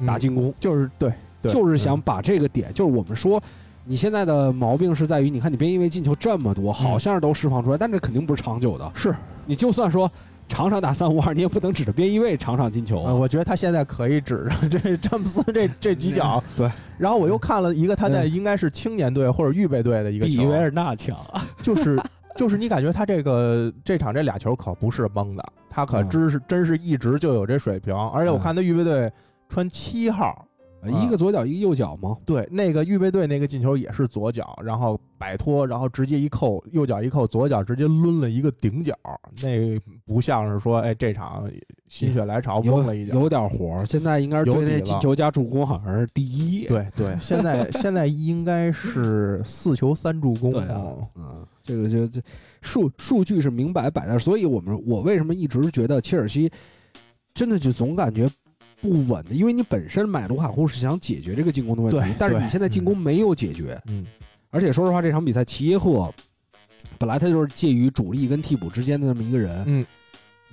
[0.00, 1.12] 嗯打进攻，就是对，
[1.42, 3.42] 对就是想嗯把这个点，就是我们说。
[3.90, 8.92] 你现在的毛病是在于，你看你别因为进球这么多，好像是都释放出来，但这肯定不是长久的。
[8.94, 9.16] 是
[9.46, 10.12] 你就算说
[10.48, 13.12] 场场打三五二，你也不能指着边翼位场场进球啊。
[13.12, 16.42] 呃，我觉得他现在可以指着 这詹姆斯这这几脚。
[16.56, 21.16] 对，然后我又看了一个他在嗯应该是青年队或者预备队的一个球，尔纳强，
[21.62, 22.00] 就是
[22.34, 29.12] 就是你感觉他这个这场这俩球可不是蒙的，他可嗯真是真是一直就有这水平，而且我嗯看他预备队
[29.48, 30.47] 穿七号。
[30.92, 32.16] 一个左脚一个右脚吗？
[32.24, 38.94] 对，那个预备队那个进球也是左脚，然后摆脱，然后直接一扣，右脚一扣，左脚直接抡了一个顶角，
[39.42, 41.50] 那不像是说，哎，这场
[41.88, 43.14] 心血来潮蒙了一脚。
[43.14, 43.86] 有点活儿。
[43.86, 46.66] 现在应该是对有那进球加助攻好像是第一。
[46.66, 50.52] 对对，现在 现在应该是四球三助攻。
[50.52, 52.20] 对啊哦，嗯，这个就这
[52.60, 56.50] 数数据是明摆摆的，所以我们我为什么一直觉得切尔西
[57.32, 58.28] 真的就总感觉
[58.80, 64.06] 不稳的，因为你本身买卢卡库是想解决这个进攻的问题但是你现在进攻没有解决，嗯
[64.50, 66.12] 而且说实话，这场比赛齐耶赫
[66.98, 69.86] 本来他就是介于主力跟替补之间的这么一个人，嗯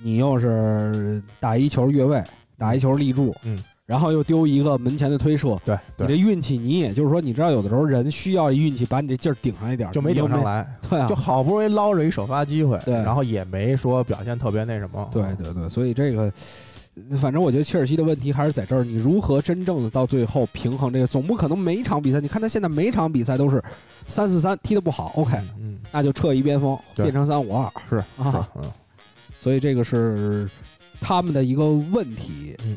[0.02, 2.22] 你又是打一球越位，
[2.58, 16.30] 打一球立柱，嗯，然后又丢一个门前的推射，对你这，运气，你也就是说，你知道有的时候人需要一运气把你这劲儿顶上一点儿，就没顶上来，对啊，就好不容易捞着一首发机会，对然后也没说表现特别那什么，对对对，所以这个，
[17.18, 23.62] 反正我觉得切尔西的问题还是在这儿，你如何真正的到最后平衡这个，总不可能每一场比赛，你看他现在每一场比赛都是
[24.08, 25.38] 三四三踢的不好，OK，
[25.92, 28.62] 那就撤一边锋，变成三五二，是是啊，嗯。
[29.40, 30.48] 所以这个是
[31.00, 32.56] 他们的一个问题。
[32.64, 32.76] 嗯。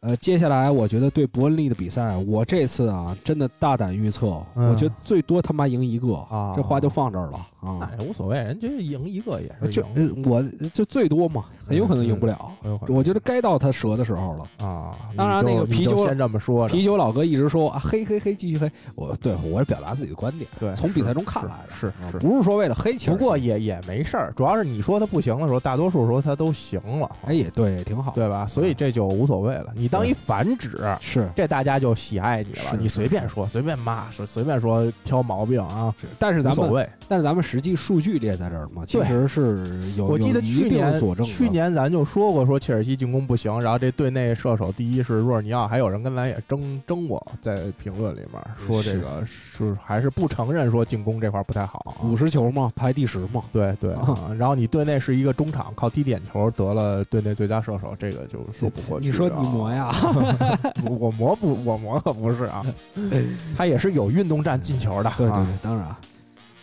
[0.00, 4.68] 呃，接下来我觉得对伯恩利的比赛，我这次啊真的大胆预测，嗯。
[4.68, 6.52] 我觉得最多他妈赢一个，啊。
[6.54, 7.90] 这话就放这儿了啊。
[7.96, 9.84] 那也无所谓，人家赢一个也是就
[10.24, 10.42] 我
[10.72, 12.52] 就最多嘛，很有可能赢不了。
[12.62, 14.66] 很有可能我觉得该到他折的时候了。
[14.66, 14.96] 啊。
[15.16, 18.70] 当然那个啤酒先这么说着，啤酒老哥一直说啊，黑黑黑，继续黑。
[18.94, 23.12] 我对我是表达自己的观点，对，从比赛中看来的，是不是说为了黑球。
[23.12, 28.12] 不过也也没事儿，主要是你说他不行的时候，大多数时候他都行了，哎也对，也挺好。
[28.14, 28.46] 对吧？
[28.46, 29.72] 所以这就无所谓了。
[29.74, 32.78] 你当一反指，是这大家就喜爱你了。
[32.78, 36.88] 你随便说，随便骂，随随便说挑毛病啊，是，但是咱们。
[37.06, 41.00] 但是咱们实际数据列在这儿嘛，其实是有我记得去年。
[41.24, 52.02] 去年咱就说过，说切尔西进攻不行，然后这队内射手第一是若尔尼奥，还有人跟咱也争争过，在评论里面说这个是还是不承认说进攻这块不太好啊。
[52.04, 53.44] 五十球嘛，排第十嘛。
[53.52, 53.94] 对对、
[54.36, 59.12] 然后你队内是一个中场，靠踢点球得了队内最佳射手，这个就说不过去、啊。
[59.12, 59.94] 你说你磨呀？
[60.84, 62.66] 我我磨不，我磨可不是啊，
[63.56, 65.12] 他也是有运动战进球的。
[65.16, 65.94] 对对，当然，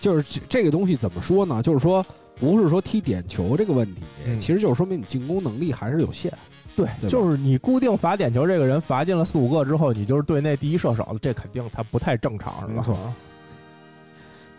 [0.02, 1.64] 就是这这个东西怎么说呢？
[1.64, 6.30] 就是说，不是说踢点球这个问题，嗯其实就是说明你进攻能力还是有限。
[6.76, 12.74] 对对吧就是你固定罚点球这个人罚进了四五个之后，你就是队内第一射手了，这肯定他不太正常，是吧？
[12.76, 12.98] 没错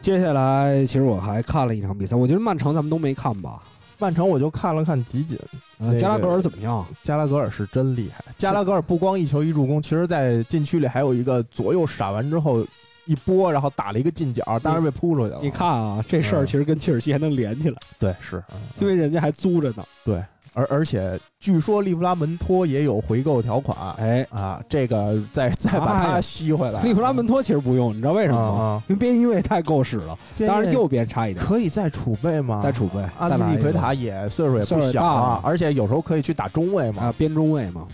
[0.00, 3.62] 接下来，其实我还看了一场比赛，我觉得曼城咱们都没看吧？
[3.98, 5.38] 曼城我就看了看集锦，
[5.78, 6.84] 那呃，个加拉格尔怎么样？
[7.02, 8.24] 加拉格尔是真厉害。
[8.36, 12.66] 加拉格尔不光一球一助攻，其实在禁区里还有一个左右闪完之后
[13.06, 15.38] 一拨，然后打了一个近角，当然被扑出去了。
[15.42, 19.84] 你，看啊，这事儿嗯其实跟切尔西还能连起来，对，是，嗯因为人家还租着呢。
[20.04, 20.22] 对，
[20.54, 23.76] 而而且据说利弗拉门托也有回购条款。
[23.96, 26.82] 哎，啊，这个再再把它吸回来。
[26.82, 28.62] 利弗拉门托其实不用，你知道为什么吗？
[28.64, 32.60] 啊因为边翼位太够使了，当然右边差一点，可以再储备吗？
[32.62, 37.86] 再储备，阿斯利奎塔也岁数也不小啊了，而且有时候可以去打中卫嘛，啊，边中卫嘛。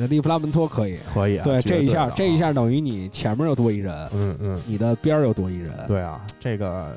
[0.00, 1.44] 那利弗拉门托可以，可以啊。
[1.44, 6.96] 对，这一下这一，下等于你前面又多一人，嗯嗯，你的边儿又多一人。，对啊，这个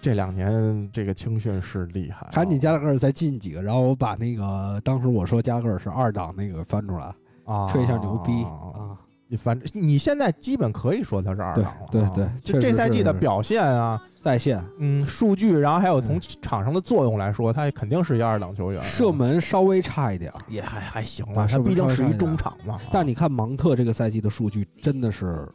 [0.00, 7.14] 这两年这个青训是厉害啊，赶紧加拉格尔再进几个，然后我把那个当时我说加拉格尔是二档那个翻出来，
[7.44, 8.98] 啊，吹一下牛逼啊。
[9.26, 9.28] 啊！
[9.28, 25.48] 你反正你现在基本可以说他是二档了啊，对对对就这赛季的表现啊，在线嗯，数据，然后还有从场上的作用来说，他肯定是一二档球员啊，射门稍微差一点儿，也还还行啊吧，他毕竟是一中场嘛，但你看芒特这个赛季的数据真的是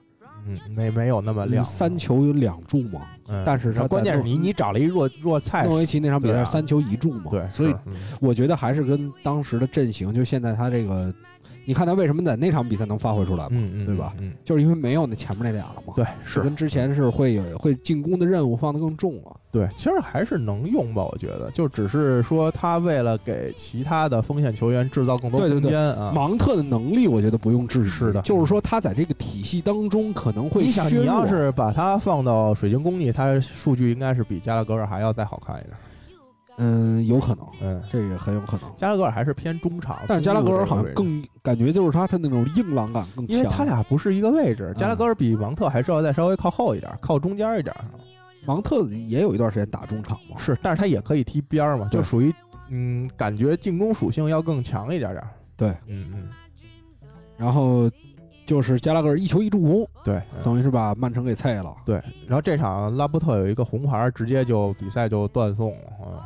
[0.46, 7.76] 嗯，没没有那么亮，三球有两助嘛，嗯，但是他关键是你你找了一弱弱菜，诺维奇那场比赛三球一助嘛，对，所以
[8.20, 11.14] 我觉得还是跟当时的阵型，就现在他这个，
[11.66, 13.50] 你看他为什么在那场比赛能发挥出来嘛？
[13.52, 15.94] 嗯嗯，对吧嗯，就是因为没有那前面那俩了嘛。
[15.96, 19.36] 对，是是跟之前是会有会进攻的任务放得更重了。
[19.52, 26.12] 对，其实还是能用吧，我觉得，就只是说他为了给其他的锋线球员制造更多对对对空间啊。
[26.16, 27.90] 芒特的能力，我觉得不用质疑。
[27.90, 31.04] 是的就是说他在这个体系当中可能会你想，削弱。
[31.04, 35.74] 你要是把他放到水晶宫里，他数据应该是比加拉格尔还要再好看一点。
[36.64, 38.72] 嗯，有可能，嗯，这个很有可能。
[38.76, 43.36] 加拉格尔还是偏中场，但是加拉格尔好像更感觉就是他他那种硬朗感更强。
[43.36, 47.76] 因为他俩不是一个位置，嗯加拉格尔比芒特还是要再稍微靠后一点，靠中间一点。
[48.46, 50.38] 芒特也有一段时间打中场嘛。
[50.38, 52.32] 是，但是他也可以踢边儿嘛，就属于
[52.70, 55.24] 嗯，感觉进攻属性要更强一点点。
[55.58, 56.30] 对，嗯嗯，
[57.38, 57.90] 然后
[58.46, 61.76] 就是加拉格尔一球一助攻，对，嗯等于是把曼城给菜了。
[61.86, 61.96] 对。
[62.28, 65.88] 然后这场拉波特有一个红牌，直接就比赛就断送了。
[66.06, 66.20] 嗯，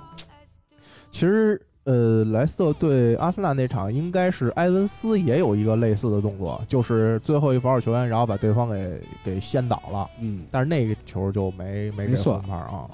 [1.16, 12.86] 其实呃，莱斯特对阿森纳那场应该是埃文斯也有一个类似的动作，就是最后一防守球员，然后把对方给给掀倒了，嗯，但是那个球就没没给红牌啊。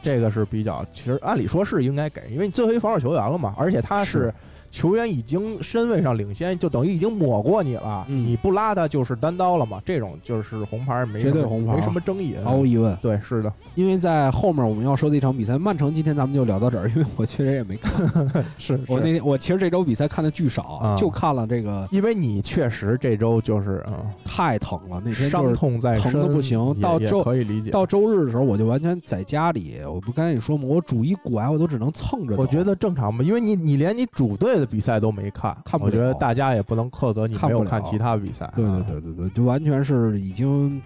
[0.00, 4.34] 这个是比较，其实按理说是应该给，因为你最后一防守球员了嘛，而且他是是
[4.70, 12.36] 球员已经身位上领先，就等于已经抹过你了，嗯你不拉他就是单刀了嘛，这种就是红牌没什么绝对红牌没什么争议。
[12.44, 12.96] 毫无疑问。
[13.02, 17.90] 对，是的，因为在后面我们要说的一场比赛，曼城今天咱们就聊到这儿， 因为我确实也没看。
[18.58, 23.94] 是我那天我其实这周比赛看的巨少，啊就看了这个因为你确实这周就是嗯，
[24.24, 27.70] 太疼了，那天伤痛在，疼的不行到周可以理解。
[27.70, 30.64] 到周日的时候，我就完全在家里，我不刚才你说嘛？
[30.66, 32.42] 我拄一拐，我都只能蹭着走。
[32.42, 38.48] 我觉得正常吧，因为你你连你主队的比赛都没看，我觉得大家也不能苛责你没有看其他比赛。
[38.54, 40.80] 对啊对对对对，就完全是已经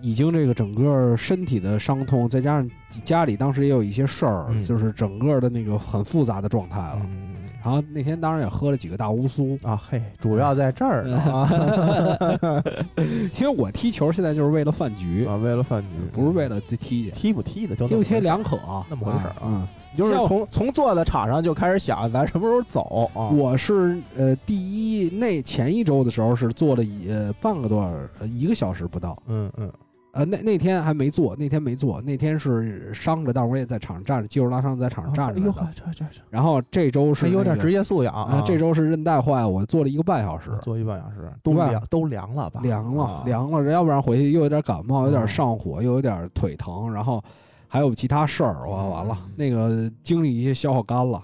[0.00, 2.70] 已经这个整个身体的伤痛，再加上
[3.02, 4.64] 家里当时也有一些事儿，嗯。
[4.64, 7.00] 就是整个的那个很复杂的状态了。
[7.08, 7.34] 嗯。
[7.60, 12.62] 然后那天当然也喝了几个大乌苏，啊嘿，主要在这儿呢啊
[13.38, 17.10] 因为我踢球现在就是为了饭局，啊，为了饭局，不是为了踢去。
[17.10, 18.56] 踢不踢的就踢不踢两，两可，
[18.88, 23.28] 那么回事儿啊嗯，就是从从坐在场上就开始想咱什么时候走啊。
[23.28, 29.16] 我是呃第一那前一周的时候是做了一呃半个多小时，呃一个小时不到。
[29.26, 29.72] 嗯嗯
[30.12, 35.68] 呃，那那天还没做，那天没做，那天是伤着，但是我也在场上站着，肌肉拉伤在场上站哎呦着的。
[35.74, 42.60] 这这这然后这周是还有点职业素养啊，这周是韧带坏了，我做了一个半小时，坐一半小时都凉都凉了吧？
[42.62, 47.22] 凉了啊凉了，要不然回去又有点感冒，有点嗯上火，又有点腿疼，然后
[47.68, 51.22] 还有其他事儿，哇，完了，那个精力一些消耗干了。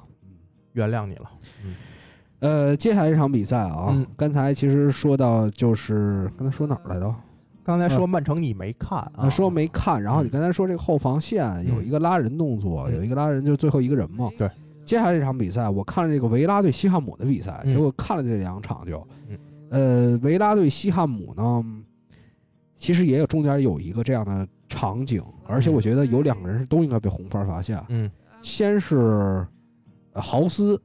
[0.74, 1.30] 原谅你了。
[2.40, 7.14] 呃，接下来这场比赛啊，嗯刚才其实说到就是刚才说哪儿来着？
[7.62, 14.30] 刚才说曼城你没看说没看，然后你刚才说这个后防线有一个拉人动作，嗯有一个拉人就是最后一个人嘛。
[14.36, 14.50] 对。
[14.84, 19.38] 接下来这场比赛，我看了这个维拉对西汉姆的比赛，嗯结果看了这两场就，嗯
[19.70, 21.64] 呃，维拉对西汉姆呢，
[22.76, 27.84] 其实也有中间有一个这样的场景，而且我觉得有两个人是都应该被红牌罚下。
[27.88, 28.10] 嗯。
[28.42, 29.46] 先是
[30.12, 30.80] 呃豪斯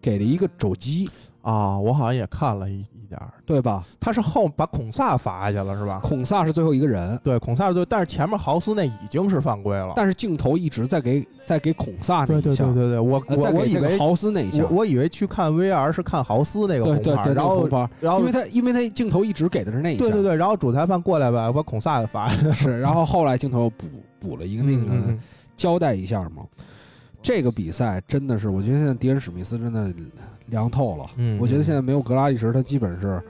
[0.00, 1.08] 给了一个肘击，
[1.40, 3.84] 啊，我好像也看了一一点儿，对吧？
[4.00, 6.00] 他是后把孔萨罚下去了是吧？
[6.02, 9.92] 孔萨是最后一个人，对，孔萨是对，但是前面豪斯那已经是犯规了。
[9.94, 17.68] 但是镜头一直在给在给孔萨那对对一下，对对对，我呃，我再给这个我以为豪斯那一下我，我以为去看 VR 是看豪斯那个红牌，对对对，然后
[18.00, 22.52] 然后因为他因为他镜头一直给的是那一下，对对对，然后主裁判过来吧，把孔萨给罚下去了。
[22.54, 23.86] 是，然后后来镜头又补
[24.18, 25.18] 补了一个那个嗯
[25.56, 26.42] 交代一下嘛。
[27.22, 29.92] 这个比赛真的是，我觉得现在迪恩史密斯真的
[30.46, 31.06] 凉透了。
[31.16, 33.22] 嗯我觉得现在没有格拉利什，他基本是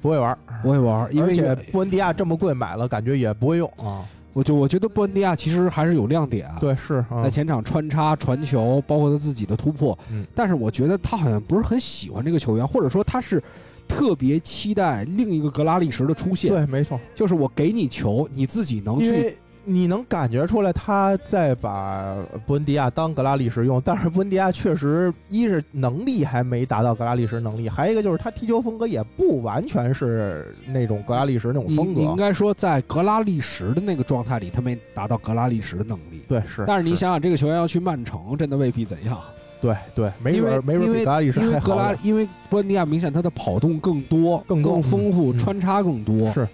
[0.00, 4.04] 不会玩，不会玩，因为而且布恩迪亚这么贵买了，感觉也不会用啊。
[4.32, 9.98] 我就我觉得布恩迪亚其实还是有亮点，，对，是啊在前场穿插、传球，包括他自己的突破。
[10.12, 13.42] 嗯但是我觉得他好像不是很喜欢这个球员，或者说他是
[13.88, 16.48] 特别期待另一个格拉利什的出现。
[16.48, 19.10] 对，没错，就是我给你球，你自己能去。
[19.10, 32.00] 为你能感觉出来他在把布恩迪亚当格拉利什用，但是布恩迪亚确实一是能力还没达到格拉利什能力，还有一个就是他踢球风格也不完全是那种格拉利什那种风格。
[32.00, 36.22] 你应该说，在格拉利什的那个状态里，他没达到格拉利什的能力。
[36.26, 36.64] 对，是。
[36.66, 39.18] 但是你想想，这个球员要去曼城，真的未必怎样。
[39.60, 46.32] 对对，没准儿没准格拉利什因为格拉因为布恩迪亚明显他的跑动更多、更多丰富，穿插更多。
[46.32, 46.48] 是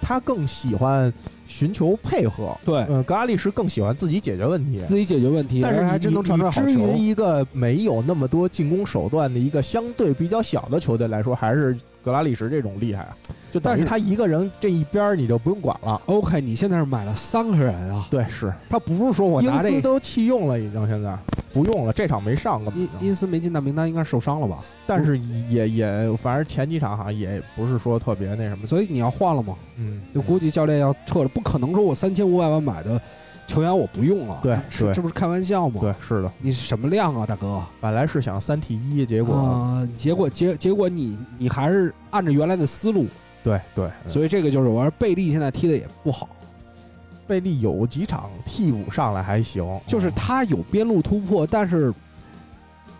[0.00, 1.12] 他更喜欢
[1.46, 2.56] 寻求配合。
[2.64, 4.78] 对，嗯，格拉利什更喜欢自己解决问题。
[4.78, 6.86] 自己解决问题，但是还真能传出来好球至球。
[6.88, 13.16] 于一个没有那么多进攻手段的一个相对比较小的球队来说，还是格拉利什这种厉害啊！
[13.50, 16.00] 就但是他一个人这一边儿你就不用管了。
[16.06, 21.18] OK，你现在是买了三个人啊，对，是他不是说我拿这英斯都弃用了，已经现在
[21.52, 23.06] 不用了，这场没上根因本就。
[23.06, 24.58] 因斯没进到名单，应该是受伤了吧？
[24.86, 28.66] 但是也也，反正前几场好像也不是说特别那什么。
[28.66, 29.56] 所以你要换了吗？
[29.76, 33.00] 嗯，就估计教练要撤了，不可能说我三千五百万买的
[33.50, 35.80] 球员我不用了，对是这这不是开玩笑吗？
[35.80, 36.32] 对，是的。
[36.38, 37.60] 你什么量啊，大哥？
[37.80, 43.06] 本来是想三 T 一，结果、啊结果结结果你你还是按照原来的思路，
[43.42, 46.28] 对对，所以这个就是我说贝利现在踢的也不好，
[47.26, 51.92] 贝利有几场替补上来还行，就是他有边路突破，但是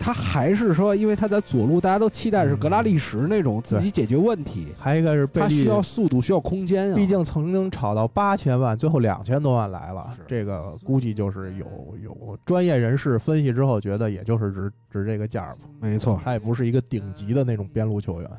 [0.02, 6.96] 他还是说，因为他在左路，大家都期待是格拉利什那种自己解决问题，还有一个是贝利他需要速度，需要空间啊。
[6.96, 11.66] 毕竟曾经炒到八千万，最后两千多万来了，这个估计就是有
[12.02, 15.68] 有专业人士分析之后觉得，也就是值值这个价儿吧。
[15.78, 18.30] 没错，他也不是一个顶级的那种边路球员，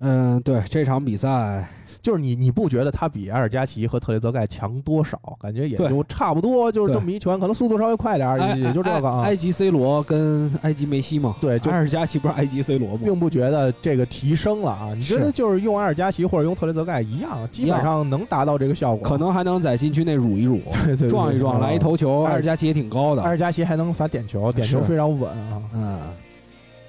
[0.00, 1.68] 嗯，对这场比赛，
[2.00, 5.18] 就是你你不觉得他比埃尔加奇和特雷泽盖强多少？
[5.40, 9.34] 感觉也就差不多，就是这么一拳，可能速度稍微快点也也就这个啊埃。
[9.34, 13.00] 及 C 罗跟埃及梅西嘛，对，就埃尔加奇不是埃及 C 罗吗？
[13.02, 14.92] 并不觉得这个提升了啊。
[14.94, 19.08] 你觉得就是用埃尔加奇或者用特雷泽盖一样，基本上能达到这个效果。
[19.08, 25.62] 可能还能在禁区内辱一辱， 对对对撞一撞，嗯来一头球，埃尔加奇也挺高的，埃尔加奇还能罚点球，点球非常稳啊。
[25.74, 25.98] 嗯，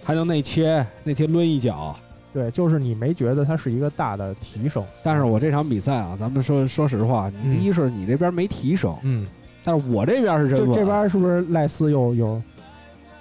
[0.04, 1.96] 还能内切，内切抡一脚。
[2.34, 9.26] 对，就是你没觉得它是一个大的提升，但是我这场比赛啊，咱们说说实话，第一是你这边没提升，嗯，
[9.64, 12.42] 但是我这边是真稳就这边是不是赖斯又有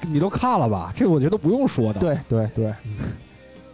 [0.06, 0.92] 你都看了吧？
[0.94, 2.74] 这我觉得不用说的。，对对对，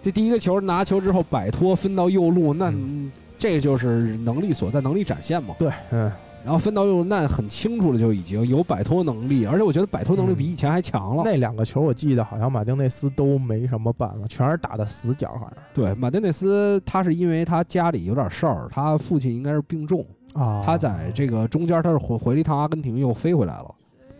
[0.03, 5.55] 这第一个球拿球之后摆脱分到右路，那嗯这就是能力所在，能力展现嘛。
[5.59, 6.11] 对，嗯，
[6.45, 11.23] 然后分到又那很清楚了就已经有摆脱能力，而且我觉得摆脱能力比以前还强了。
[11.25, 23.75] 那两个球我记得好像马丁内斯都没什么办法，全是打的死角，好像对，马丁内斯他是因为他家里有点事儿，他父亲应该是病重，啊他在这个中间他是回回了一趟阿根廷，又飞回来了，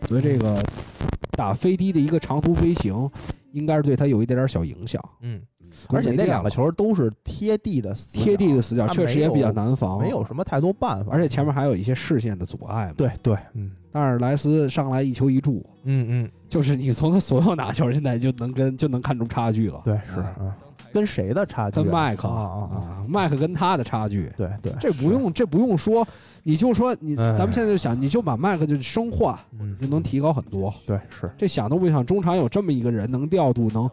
[0.07, 0.59] 所以这个
[1.31, 3.07] 打飞的的一个长途飞行，
[3.51, 4.99] 应该是对他有一点点小影响。
[5.21, 5.41] 嗯，
[5.89, 19.81] 而且那两个球都是贴地的死角贴地的死角确实也比较难防，没有什么太多办法，而且前面还有一些视线的阻碍嘛。，对对，嗯但是莱斯上来一球一助，嗯嗯，就是你从他所有拿球现在就能跟就能看出差距了。
[19.85, 20.23] 对是
[20.91, 21.83] 跟谁的差距啊？
[21.83, 26.05] 跟麦克啊啊啊，啊，麦克跟他的差距，对对，这不用这不用说，
[26.43, 30.73] 你就说你，哎咱们现在就想，你就把麦克就生化，嗯就能提高很多。
[30.87, 33.89] 对是，这想都不想，中场有这么一个人能调度，能。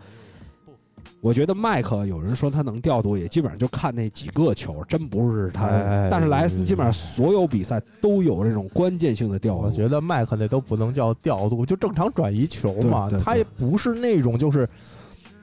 [1.22, 5.66] 我觉得麦克有人说他能调度，也基本上就看那几个球，真不是他。
[5.66, 9.60] 哎但是莱斯基本上所有比赛都有这种关键性的调度。
[9.62, 14.68] 我觉得麦克那都不能叫调度，就正常转移球嘛他也不是那种就是。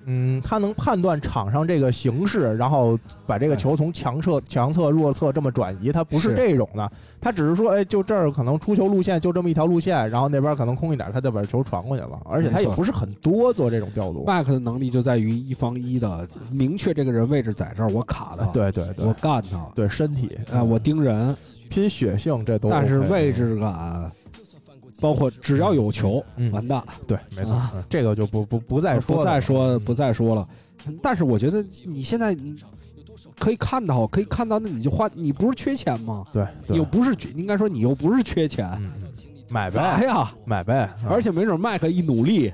[0.06, 2.98] 嗯，他能判断场上这个形势，然后
[3.28, 6.92] 把这个球从强侧、强侧、弱侧这么转移，他不是是这种的。
[7.22, 12.20] 他只是说，哎，就这儿可能出球路线就这么一条路线，然后那边可能空一点，他就把球传过去了。
[12.26, 14.24] 而且他也不是很多做这种调度。
[14.26, 21.36] 麦克的能力就在于一防一的明确这个人位置在这儿，我卡他，对对对我干他，对，身体啊，我盯人，
[21.70, 22.78] 拼血性这都 OK。
[22.80, 24.10] 但是位置感，
[25.00, 30.48] 包括只要有球，嗯完蛋，对，没错这个就不不不再说不再说不再说了。
[31.02, 32.56] 但是我觉得你现在你
[33.38, 36.26] 可以看到，可以看到，那你就花，你不是缺钱吗？
[36.32, 38.80] 对对又，不是，应该说你又不是缺钱，
[39.50, 40.32] 买 砸呗，呀！
[40.46, 42.52] 买呗，而且没准麦克一努力，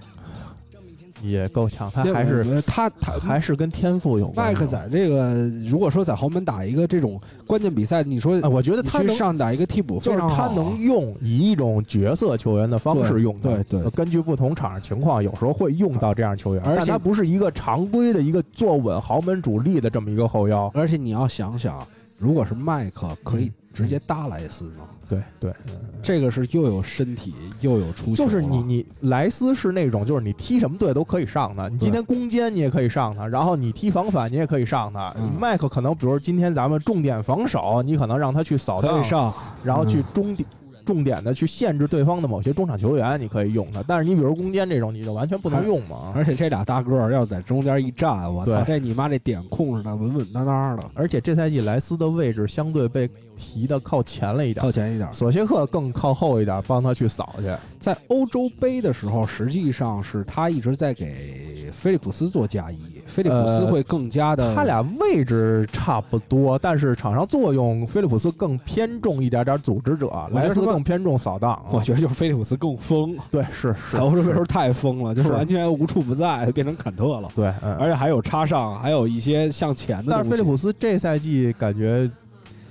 [1.26, 4.48] 也够呛，他还是呃他他还是跟天赋有关。
[4.48, 20.72] 麦克在这个如果说在豪门打一个这种关键比赛，你说啊，我觉得他能，上打一个替补就是他能用以一种角色球员的方式用他对对呃根据不同场上情况，有时候会用到这样球员，而且但他不是一个常规的一个坐稳豪门主力的这么一个后腰。
[20.74, 21.86] 而且你要想想，
[22.20, 25.54] 如果是麦克可以嗯直接搭莱斯呢，对对，
[26.02, 35.14] 这个是又有身体又有出球就是你你莱斯是那种，就是你踢什么队都可以上的，你今天攻坚你也可以上他，然后你踢防反你也可以上他。
[35.18, 35.32] 嗯。
[35.38, 40.06] 麦克可能比如今天咱们重点防守，你可能让他去扫荡，可以上，然后去嗯。
[40.14, 40.48] 中点。
[40.86, 46.14] 重点的去限制对方的某些中场球员，你可以用他，但是你比如攻坚这种，你就完全不能用嘛。
[46.16, 55.12] 而且这俩大个儿要在中间一站，我操，这你妈这点控制的稳稳当当的，而且这赛季莱斯的位置相对被提的靠前了一点靠，前一点。
[55.12, 57.52] 索谢克更靠后一点，帮他去扫去。
[57.80, 71.64] 在欧洲杯的时候，实际上是他一直在给菲利普斯做加一，菲利普斯呃会更加的，他俩位置差不多，但是场上作用，菲利普斯更偏重一点点组织者，莱斯更偏重扫荡啊。
[71.72, 77.30] 我觉得就是菲利普斯更疯，对，是是在，欧洲杯时候太疯了，就是是完全无处不在，变成坎特了。
[77.36, 77.76] 对，嗯。
[77.78, 80.06] 而且还有插上，还有一些向前的。
[80.10, 82.10] 但是菲利普斯这赛季感觉，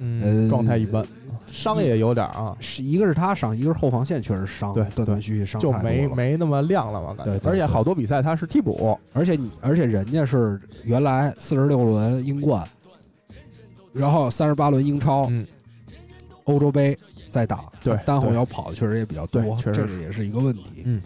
[0.00, 1.04] 嗯，呃状态一般，
[1.54, 7.24] 伤也有点啊，是一个是他伤，一个是后防线确实伤，对断断续续伤就没没那么亮了嘛，感觉。
[7.24, 12.66] 对对对而且好多比赛他是替补，而且你，而且人家是原来四十六轮英冠，
[13.92, 15.46] 然后三十八轮英超，嗯。
[16.46, 16.94] 欧洲杯
[17.30, 20.82] 再打，对对单后腰跑的确实也比较多，确实这个也是一个问题。
[20.84, 21.00] 嗯，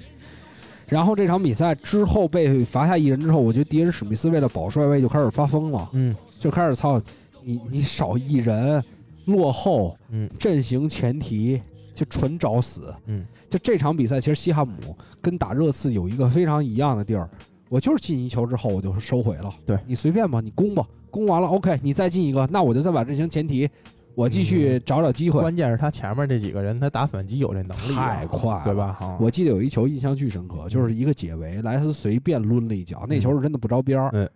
[0.89, 6.13] 然后这场比赛之后被罚下一人之后，我觉得迪恩史密斯为了保帅位就开始发疯了，嗯。
[6.41, 7.01] 就开始操
[7.45, 8.83] 你你少一人，
[9.29, 10.29] 落后，嗯。
[10.39, 11.63] 阵型前提
[11.95, 12.93] 就纯找死。
[13.07, 17.29] 嗯，就这场比赛，其实西汉姆跟打热刺有一个非常一样的地儿，
[17.69, 19.79] 我就是进一球之后我就收回了，对。
[19.87, 23.69] 你随便吧，你攻吧，攻完了 OK，你再进一个，那我就再把阵型前提，
[24.15, 25.41] 我继续找找机会。
[25.41, 28.65] 关键是他前面这几个人，他打反击有这能力啊，太快了。
[28.65, 28.93] 对吧？
[28.93, 34.11] 哈，我记得有一球印象巨深刻，就是一个解围，莱斯随便抡了一脚，那球是真的不着边儿。
[34.13, 34.29] 嗯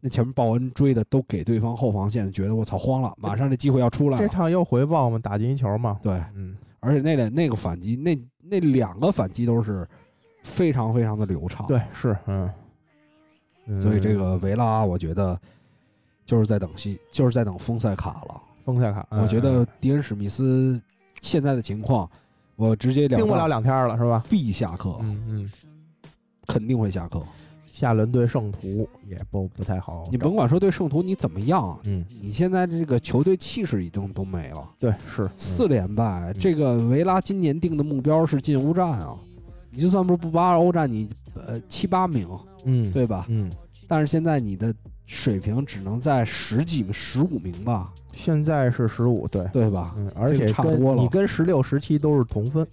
[0.00, 4.22] 那前面鲍恩追的都给对方后防线，觉得我操慌了，马上这机会要出来了。
[4.22, 9.86] 这场又回报嘛，打进一球嘛，对，嗯，而且那两那个反击，那那两个反击都是
[10.44, 11.66] 非常非常的流畅。
[11.66, 12.48] 对，是，嗯，
[13.66, 15.36] 嗯所以这个维拉，我觉得
[16.24, 18.40] 就是在等戏，就是在等丰塞卡了。
[18.64, 20.80] 丰塞卡，我觉得嗯迪恩史密斯
[21.20, 22.08] 现在的情况，
[22.54, 24.22] 我直截了盯不了两天了，是吧？
[24.30, 25.52] 必下课，嗯嗯，
[26.46, 27.20] 肯定会下课。
[27.78, 36.32] 下轮对圣徒也不不太好，你甭管说对圣徒你怎么样，嗯，你现在这个球队气势已经都没了，对，是四，连败。
[36.32, 39.16] 嗯这个维拉今年定的目标是进欧战啊，
[39.70, 42.28] 你就算不不挖欧战，你呃七八名，
[42.64, 43.26] 嗯，对吧？
[43.28, 43.48] 嗯，
[43.86, 44.74] 但是现在你的
[45.06, 49.94] 水平只能在十几、十五名吧，现在是十五，对，对吧？
[49.96, 52.66] 嗯，而且差不多了跟你跟十六、十七都是同分，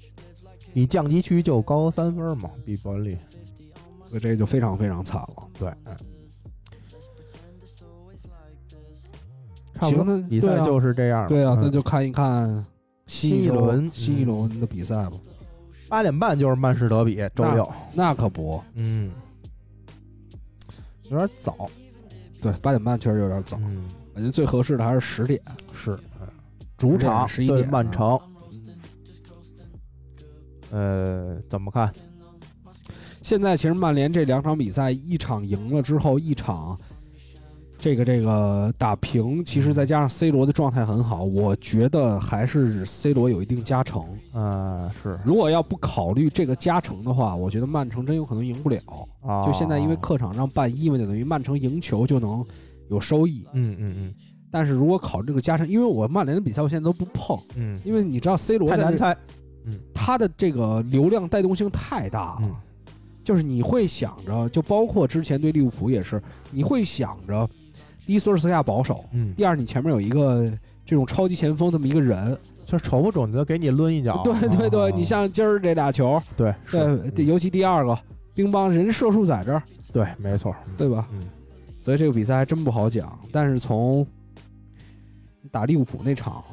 [0.74, 3.16] 你降级区就高三分嘛，比伯恩利。
[4.16, 5.48] 所以这就非常非常惨了。
[5.60, 5.98] 对，嗯，
[9.74, 11.28] 差不多比赛就是这样了。
[11.28, 12.48] 对啊，嗯那就看一看
[13.08, 15.18] 新新一轮新一嗯轮的比赛吧。
[15.90, 17.70] 八点半就是曼市德比，周六。
[17.94, 19.12] 那可不，嗯，
[21.10, 21.70] 有点早。
[22.42, 25.42] 对，八点半确实有点早，嗯，感觉最合适的还是十点。
[25.74, 25.92] 是，
[26.22, 26.28] 嗯
[26.78, 28.18] 主场11对点啊曼城。
[30.72, 31.94] 呃，怎么看？
[33.26, 36.78] 现在其实曼联这两场比赛，一场赢了之后，一场
[37.76, 44.06] 这个这个打平，其实再加上 C 罗的状态很好，我觉得还是 C 罗有一定加成。
[44.36, 48.80] 嗯，是如果要不考虑这个加成的话，我觉得曼城真有可能赢不了。
[49.22, 52.46] 啊，就现在因为客场让半一嘛，就等于曼城赢球就能
[52.92, 53.44] 有收益。
[53.54, 54.14] 嗯嗯嗯
[54.52, 59.18] 但是如果考虑这个加成，因为我曼联的比赛我现在都不碰，嗯，因为你知道 C 罗太难猜。
[59.96, 62.42] 他的这个流量带动性太大了。
[62.44, 62.56] 嗯
[63.26, 66.22] 就是你会想着，就包括之前对利物浦也是，
[66.52, 67.50] 你会想着，
[68.06, 70.50] 第一索尔斯克亚保守，嗯，第二你前面有一个
[70.86, 74.22] 这种超级前锋这么一个人，就是瞅不准就给你抡一脚。
[74.24, 77.98] 对对对，啊你像今儿这俩球，对是对，尤其第二个，
[78.36, 79.62] 乒乓人射术在这儿，
[79.92, 80.56] 对，没错。
[80.78, 81.10] 对吧？
[81.12, 81.28] 嗯
[81.82, 83.16] 所以这个比赛还真不好讲。
[83.32, 84.06] 但是从
[85.52, 86.44] 打利物浦那场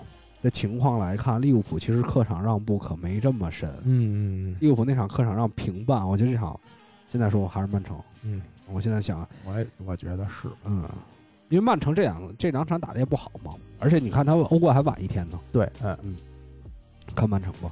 [0.43, 3.71] 的情况来看，利物浦其实客场让步可没这么深。
[3.85, 6.59] 嗯嗯利物浦那场客场让平半，我觉得这场
[7.11, 7.97] 现在说还是曼城。
[8.23, 10.49] 嗯我现在想，嗯，我也我觉得是。
[10.65, 10.89] 嗯，
[11.49, 16.17] 因为曼城这两这两场打的也不好嘛，而且你看他们欧冠还晚一天呢，对，嗯嗯，
[17.15, 17.71] 看曼城吧。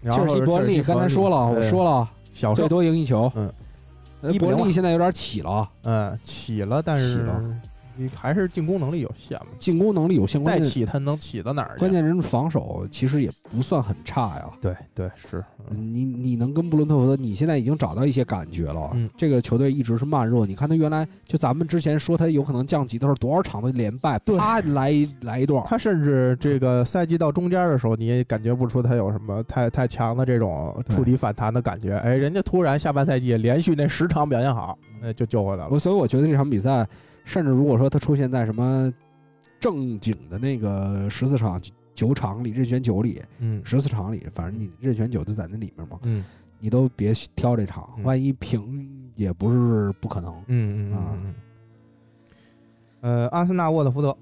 [0.00, 2.08] 然后切尔西伯恩利刚才说了，我说了，
[2.54, 3.30] 最多赢一球。
[3.34, 3.52] 嗯
[4.22, 7.60] 呃，1-0伯恩利现在有点起了，嗯，起了，但起是了
[8.00, 9.46] 你还是进攻能力有限嘛。
[9.58, 11.80] 进攻能力有限，再起他能起到哪儿去？
[11.80, 14.50] 关键人防守其实也不算很差呀。
[14.60, 18.90] 对对是，嗯你你能跟布伦特福德，你现在已经找到一些感觉了。
[18.94, 31.96] 嗯这个球队一直是慢热，你看他原来就咱们之前说他有可能降级的时候，多少场的连败，对啪来一来一段，他甚至这个赛季到中间的时候，你也感觉不出他有什么太太强的这种触底反弹的感觉。
[31.98, 35.78] 哎，人家突然下半赛季连续那十场表现好，哎，就救回来了我。
[35.78, 36.86] 所以我觉得这场比赛，
[37.24, 38.92] 甚至如果说他出现在什么
[39.58, 41.60] 正经的那个十四场
[41.94, 43.60] 九场里，任选九里，嗯。
[43.64, 46.24] 十四场里，反正你任选九就在那里面嘛，嗯。
[46.58, 48.04] 你都别挑这场，嗯。
[48.04, 50.34] 万一平也不是不可能。
[50.46, 51.34] 嗯嗯啊嗯嗯。
[53.02, 54.16] 呃，阿森纳沃特福德，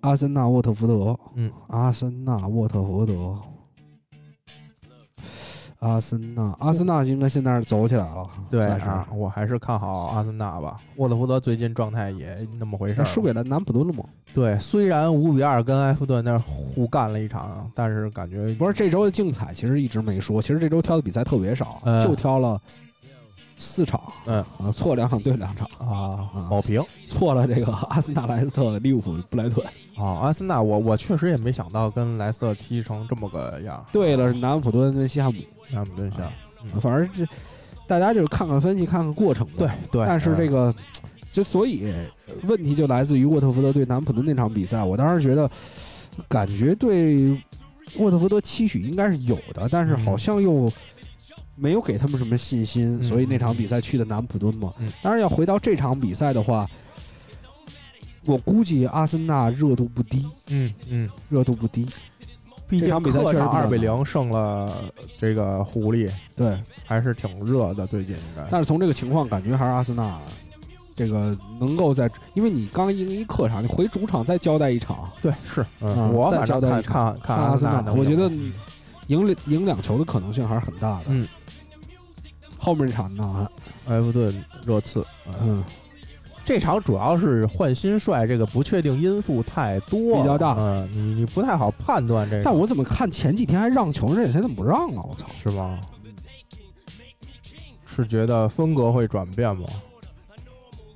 [0.00, 3.38] 阿森纳沃特福德，嗯，阿森纳沃特福德，
[5.80, 10.78] 阿森纳，阿森纳应该现在是走起来了，对啊，我还是看好阿森纳吧。
[10.96, 13.04] 沃特福德最近状态也那么回事儿。
[13.04, 14.04] 输给了南普敦了吗？
[14.34, 22.60] 对，虽然五比二跟埃弗顿那互干了一场，但是感觉不是这周的竞彩其实一直没说，其实这周挑的比赛特别少，嗯就挑了
[23.56, 26.84] 四场，嗯啊，错两场对两场，啊啊保平。
[27.08, 29.66] 错了这个阿森纳、莱斯特、利物浦、布莱顿，
[29.96, 33.82] 啊，阿森纳，我我确实也没想到跟莱斯特踢成这么个样。
[33.90, 35.40] 对了是南普敦跟西汉姆，
[35.72, 36.30] 那么真像，
[36.62, 37.26] 嗯反正这
[37.86, 39.52] 大家就是看看分析，看看过程吧。
[39.58, 40.06] 对对。
[40.06, 40.74] 但是这个，个，
[41.32, 41.92] 就所以
[42.44, 45.50] 问题就来自于沃特福德对南普敦那场比赛，我当时觉得
[46.28, 47.30] 感觉对
[47.98, 50.70] 沃特福德期许应该是有的，但是好像又
[51.56, 54.72] 没有给他们什么信心，嗯所以那场比赛去的南普敦嘛。
[54.78, 56.68] 嗯当然要回到这场比赛的话，
[58.24, 61.86] 我估计阿森纳热度不低，嗯嗯，热度不低。
[62.70, 64.84] 毕竟这场比赛确实二比零胜了
[65.18, 67.86] 这个狐狸，对，还是挺热的。
[67.86, 70.18] 最近应该，但是从这个情况感觉还是阿森纳。
[70.96, 78.52] 这个能够在，因为你刚赢一客场，你回主场再交代一场，对是，啊嗯，我再反正看看看看阿森纳森能赢我觉得嗯
[79.06, 81.04] 赢两赢两球的可能性还是很大的。
[81.06, 81.26] 嗯，
[82.58, 83.50] 后面一场呢，
[83.86, 85.64] 埃弗顿热刺，嗯，嗯，
[86.50, 95.04] 这场主要是换新帅，这个不确定因素太多，比较大嗯，你你不太好判断这个，但我怎么看前几天还让球，这两天怎么不让啊？
[95.08, 95.28] 我操！
[95.28, 95.78] 是吗？
[97.86, 99.68] 是觉得风格会转变吗？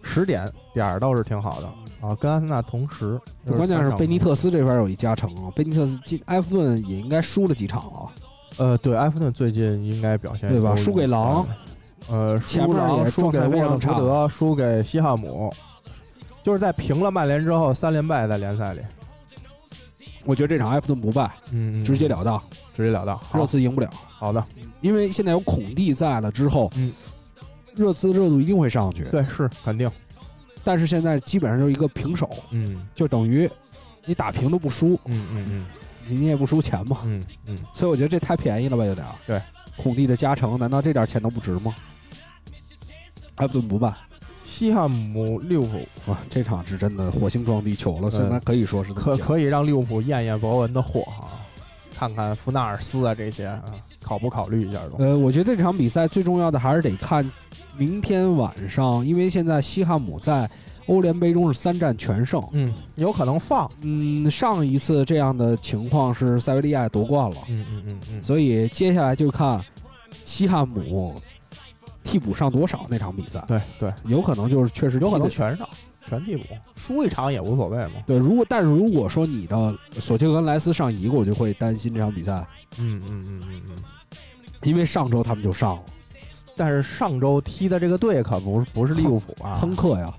[0.02, 1.68] 十点点儿倒是挺好的
[2.00, 3.16] 啊，跟阿森纳同时。
[3.46, 8.10] 关键是贝尼特，斯这边有一加成啊，贝尼特斯进埃弗顿也应该输了几场了，
[8.56, 11.46] 呃，对，埃弗顿最近应该表现对吧输给狼，
[12.10, 15.52] 呃，前面输狼，也输给状态非沃特常福德，输给西汉姆，
[16.42, 18.80] 就是在平了曼联之后三连败在联赛里，
[20.24, 22.42] 我觉得这场埃弗顿不败，嗯，嗯直截了当，
[22.74, 23.16] 直截了当。
[23.32, 24.44] 热好，刺赢不了，好的，
[24.80, 26.92] 因为现在有孔蒂在了之后，嗯，
[27.74, 29.04] 热刺热度一定会上去。
[29.04, 29.90] 对，是肯定。
[30.62, 33.48] 但是现在基本上就是一个平手，嗯就等于
[34.04, 35.66] 你打平都不输，嗯嗯嗯
[36.06, 36.98] 你你也不输钱嘛。
[37.04, 39.14] 嗯嗯，所以我觉得这太便宜了吧，有点儿。
[39.26, 39.40] 对，
[39.76, 41.74] 孔蒂的加成，难道这点钱都不值吗？
[43.36, 43.92] 埃弗顿不败
[44.44, 45.78] 西汉姆利物浦
[46.10, 51.40] 啊，这场是真的火星撞地球了，嗯现在可以说是可可以让利物浦验验博文的货啊，
[51.96, 53.64] 看看福纳尔斯啊这些啊，
[54.02, 54.98] 考不考虑一下都？
[54.98, 57.28] 呃，我觉得这场比赛最重要的还是得看
[57.76, 60.48] 明天晚上，因为现在西汉姆在
[60.86, 62.46] 欧联杯中是三战全胜。
[62.52, 63.68] 嗯，有可能放。
[63.80, 69.64] 嗯，上一次这样的情况是塞维利亚夺冠了，嗯嗯嗯嗯，所以接下来就看
[70.26, 71.14] 西汉姆
[72.04, 75.68] 替补上多少那场比赛，对对，有可能就是确实有可能全上，
[76.06, 76.44] 全替补，
[76.76, 77.94] 输一场也无所谓嘛。
[78.06, 78.16] 对。
[78.16, 82.46] 如果但是如果说你的索契格莱斯上一个，我就会担心这场比赛，
[82.78, 83.76] 嗯嗯嗯嗯嗯。
[84.62, 85.82] 因为上周他们就上了
[86.56, 90.14] 但是上周踢的这个队可不不是利物浦啊，亨克呀，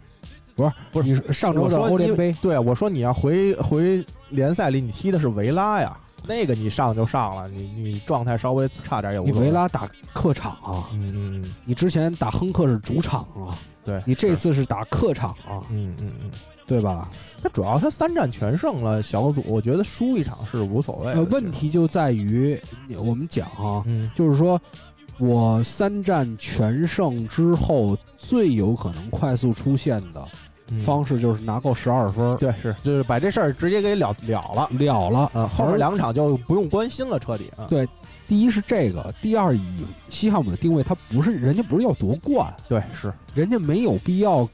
[0.56, 2.36] 不是不是你上周的欧联杯。
[2.42, 5.98] 对，我说你要回回联赛里，你踢的是维拉呀，
[6.28, 9.48] 那个你上就上了，你你状态稍微差点也无你所谓。
[9.48, 13.50] 维拉打客场啊，嗯嗯嗯，你之前打亨克是主场啊，
[13.84, 16.32] 对，你这是次是打客场啊，嗯嗯嗯，
[16.66, 17.10] 对吧？
[17.42, 21.14] 他主要他三战全胜了小组，我觉得输一场是无所谓的。
[21.14, 22.60] 呃，问题就在于
[22.98, 24.60] 我们讲啊，嗯就是说
[25.18, 30.30] 我三战全胜之后，最有可能快速出现的嗯
[30.84, 34.70] 方式就是拿够十二分儿，对是就是把这事儿直接给了了了。
[34.72, 35.32] 了了。
[35.34, 37.66] 嗯，后面两场就不用关心了，彻底啊。
[37.70, 37.88] 对
[38.28, 44.50] 第一是这个，第二以西汉姆的定位，他不是人家不是要夺冠，对是，人家没有必要，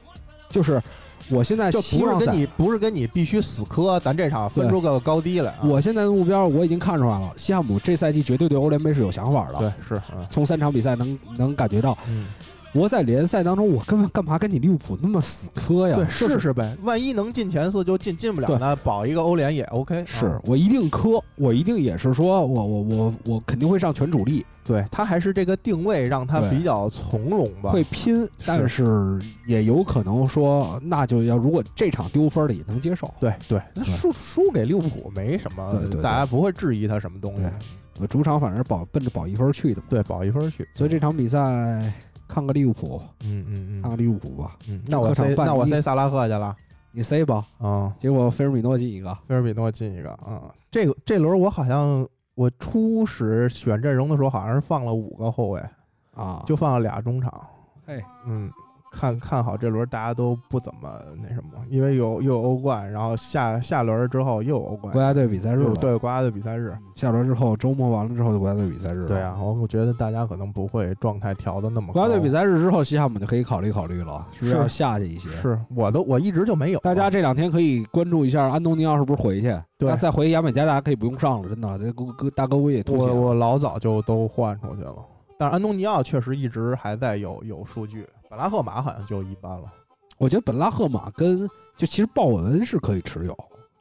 [0.50, 0.82] 就是
[1.30, 5.60] 我现在就不是跟你不是跟你必须死磕，咱这场分出个高低来啊。
[5.64, 9.58] 我现在的目标我已经看出来了，西汉姆这赛季绝对对欧联杯是有想法的。
[9.58, 12.26] 对是嗯从三场比赛能能感觉到，嗯，
[12.74, 15.96] 我在联赛当中，我根本干嘛跟你利物浦那么死磕呀？
[15.96, 20.04] 对试试呗，万一能进前四就进，进不了对呢保一个欧联也 OK 啊。
[20.06, 27.70] 是我一定磕，我一定也是说我我我我肯定会上全主力，对他还是这个定位让他比较从容吧。
[27.70, 33.12] 会拼，但是也有可能说，那就要如果这场丢分了也能接受。
[33.20, 37.42] 对对，那输输给利物浦没什么对对，对大家不会质疑他什么东西。
[38.00, 40.66] 我主场反正保奔着保一分去的嘛，对，保一分去。
[40.74, 41.92] 所以这场比赛
[42.32, 43.82] 看个利物浦，嗯嗯嗯。
[43.82, 46.56] 看个利物浦吧，嗯，那我塞那我塞萨拉赫去了。
[46.92, 50.52] 你塞吧，啊，结果菲尔米诺进一个，菲尔米诺进一个啊。
[50.70, 55.62] 这个这轮我好像我初始选阵容的时候好像是放了五个后卫，
[56.14, 57.46] 啊，就放了俩中场。
[57.86, 58.50] 嘿，嗯，
[58.92, 60.90] 看看好这轮大家都不怎么
[61.22, 66.76] 那什么，因为有又有欧冠，然后下下轮之后又有欧冠国，家队比赛日了，对国家队比赛日。
[66.94, 69.08] 下轮之后，周末完了之后就国家队比赛日了。
[69.08, 71.94] 对啊，我我觉得大家可能不会状态调的那么高。
[71.94, 75.30] 国家队比赛日之后，西汉姆就可以考虑考虑了，是不是是要下去一些？
[75.30, 76.80] 是我都我一直就没有。
[76.80, 79.48] 大家这两天可以关注一下安东尼奥是不是回去？
[79.78, 82.84] 对那再回牙买加大家可以不用上了，真的，这哥哥大哥我也。
[82.88, 84.94] 我我老早就都换出去了，
[85.38, 89.70] 但是安东尼奥确实一直还在有有数据，本拉赫马好像就一般了。
[90.16, 91.46] 我觉得本拉赫马跟
[91.76, 93.36] 就其实鲍文是可以持有，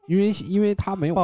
[0.08, 1.16] 因为因为他没有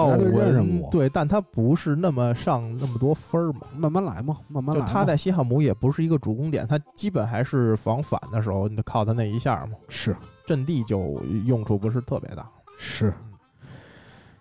[0.89, 3.67] 对，但他不是那么上那么多分儿嘛。
[3.75, 4.81] 慢慢来嘛，慢慢来。
[4.81, 12.49] 就他在西汉姆也不是一个主攻点，他基本还是防反的时候，你得靠他那一下嘛，是阵地就用处不是特别大。
[12.77, 13.13] 是。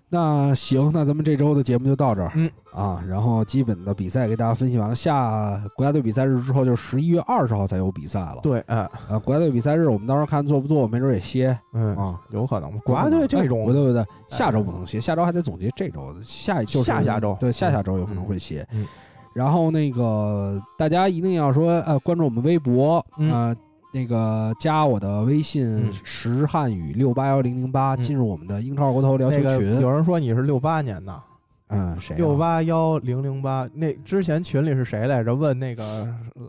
[0.08, 2.30] 那行，那咱们这周的节目就到这儿。
[2.36, 4.94] 嗯啊，然后基本的比赛给大家分析完了。
[4.94, 8.38] 下国家队比赛日之后，就是十一月二十号才有比赛了。
[8.42, 12.20] 对，哎，啊，国家队比赛日我们到时候看做不做，没准也歇嗯啊。
[12.30, 12.78] 有可能吧。
[12.84, 18.66] 国家队这哎种不对不对，下周不能歇，下周还得总结这周的，下就是下下周对下下周有可能会歇。
[18.72, 18.86] 嗯
[19.34, 23.56] 然后那个大家一定要说呃关注我们微博嗯呃
[23.92, 29.80] 那个加我的微信嗯石汉语六八幺零零八，嗯进入我们的英超国头聊球那个群。
[29.80, 31.22] 有人说你是六八年的，
[31.68, 32.18] 嗯，谁啊？
[32.18, 33.68] 六八幺零零八。
[33.72, 35.34] 那之前群里是谁来着？
[35.34, 36.06] 问那个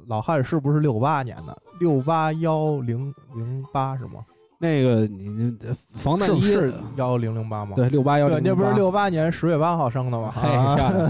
[0.08, 1.58] 老汉是不是六八年的？
[1.80, 4.26] 六八幺零零八是吗？
[4.60, 5.56] 那个你你
[5.94, 7.74] 防弹衣是是幺零零八吗？
[7.76, 10.34] 对六八幺对，零，那不是六八年十月八号生的吗？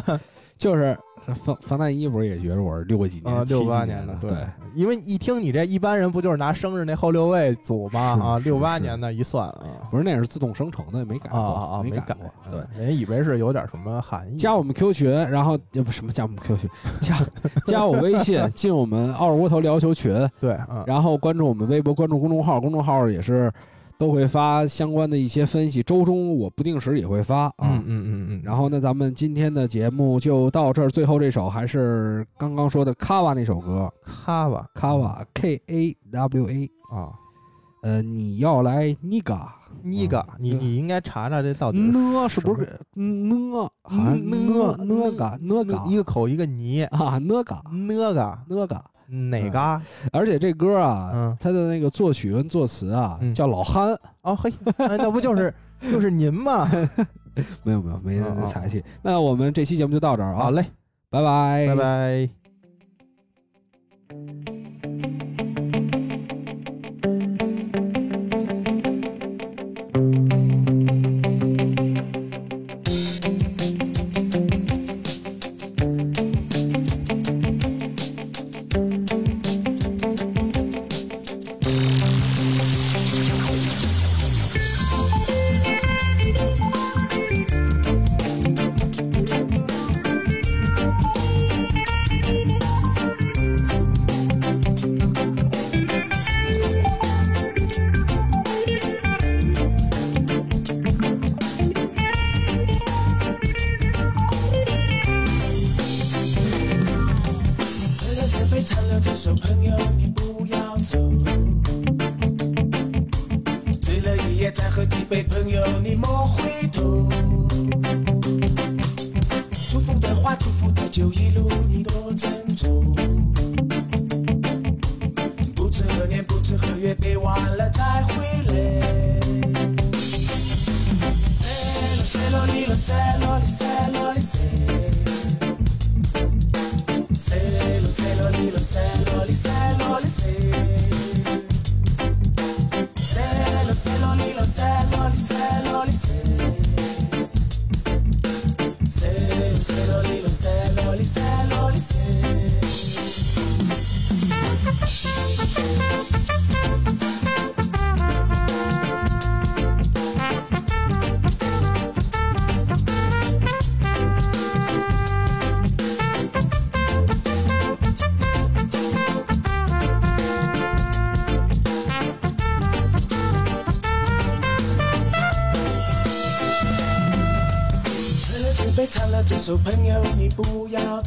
[0.57, 0.97] 就是
[1.35, 4.31] 防防弹衣不是也觉得我是六个几年六八年的，对，
[4.73, 7.99] 因为一听你这一般人不就是拿生日那后六位组吗？
[7.99, 12.31] 啊，六八年的一算啊，不是那是自动生成的，没改啊过啊啊，没改过。
[12.45, 14.37] 嗯对，人家以为是有点什么含义。
[14.37, 16.69] 加我们 Q 群，然后呃不什么加我们 Q 群，
[17.01, 17.17] 加
[17.67, 23.51] 加我微信，进我们二窝头聊球群，对，嗯，然后关注我们微博，关注公众号，公众号也是
[23.98, 27.53] 都会发相关的一些分析，周中我不定时也会发啊。
[27.61, 30.90] 嗯嗯嗯嗯，然后呢，咱们今天的节目就到这儿。
[30.90, 37.10] 最后这首还是刚刚说的卡瓦那首歌，卡瓦，卡瓦 K A W A，啊，
[37.82, 43.69] 呃，你要来尼嘎，尼嘎，你嗯你应该查查这到底是呢是不是呢？
[43.84, 48.86] 好像呢呢嘎呢嘎一个口一个泥，啊呢嘎呢嘎呢嘎。
[49.07, 49.81] 哪个？
[50.11, 53.97] 而且这歌啊，嗯它的那个作曲跟作词啊，嗯叫老憨。
[54.21, 55.53] 哦嘿，哎那不就是
[55.91, 56.67] 就是您吗？
[57.63, 58.84] 没有没有没才气。
[59.01, 60.65] 那我们这期节目就到这儿啊，好嘞，
[61.09, 62.47] 拜拜拜拜。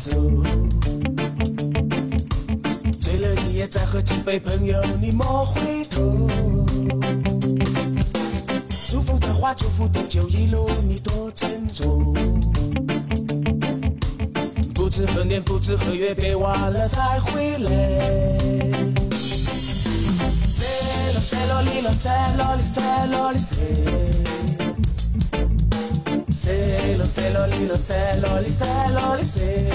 [0.01, 0.11] 走。
[3.03, 6.27] 醉了一夜，再喝几杯，朋友你莫回头。
[8.91, 12.15] 祝福的话，祝福的酒，一路你多珍重。
[14.75, 17.71] 不知何年，不知何月，别忘了再回来。
[20.49, 20.65] 塞
[21.13, 23.57] 罗塞罗里罗塞罗里塞罗里塞。
[26.51, 29.71] Say lo, say lo, li lo, say lo, li, say lo, li, say.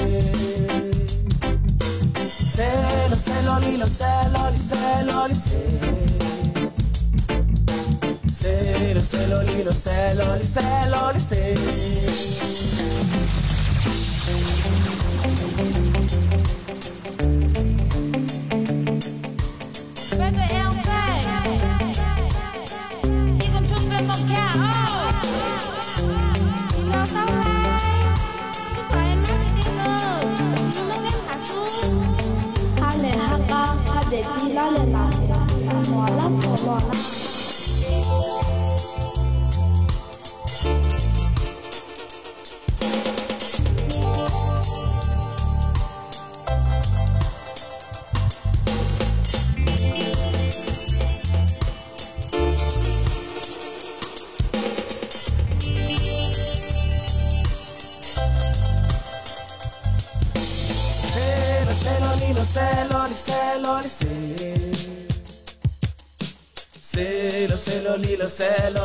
[2.18, 5.80] Say lo, say lo, li lo, say lo, li, say lo, li, say.
[8.28, 12.45] Say lo, say lo, li lo, say lo, li, say lo, li, say.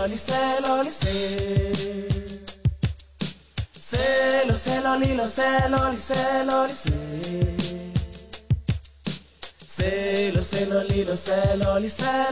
[0.06, 2.08] Lo, say lo, say.
[3.72, 6.68] Say lo, say lo, lo, say lo, li, say lo.
[9.66, 10.40] Say lo,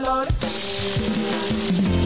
[0.03, 1.98] lo, li, say.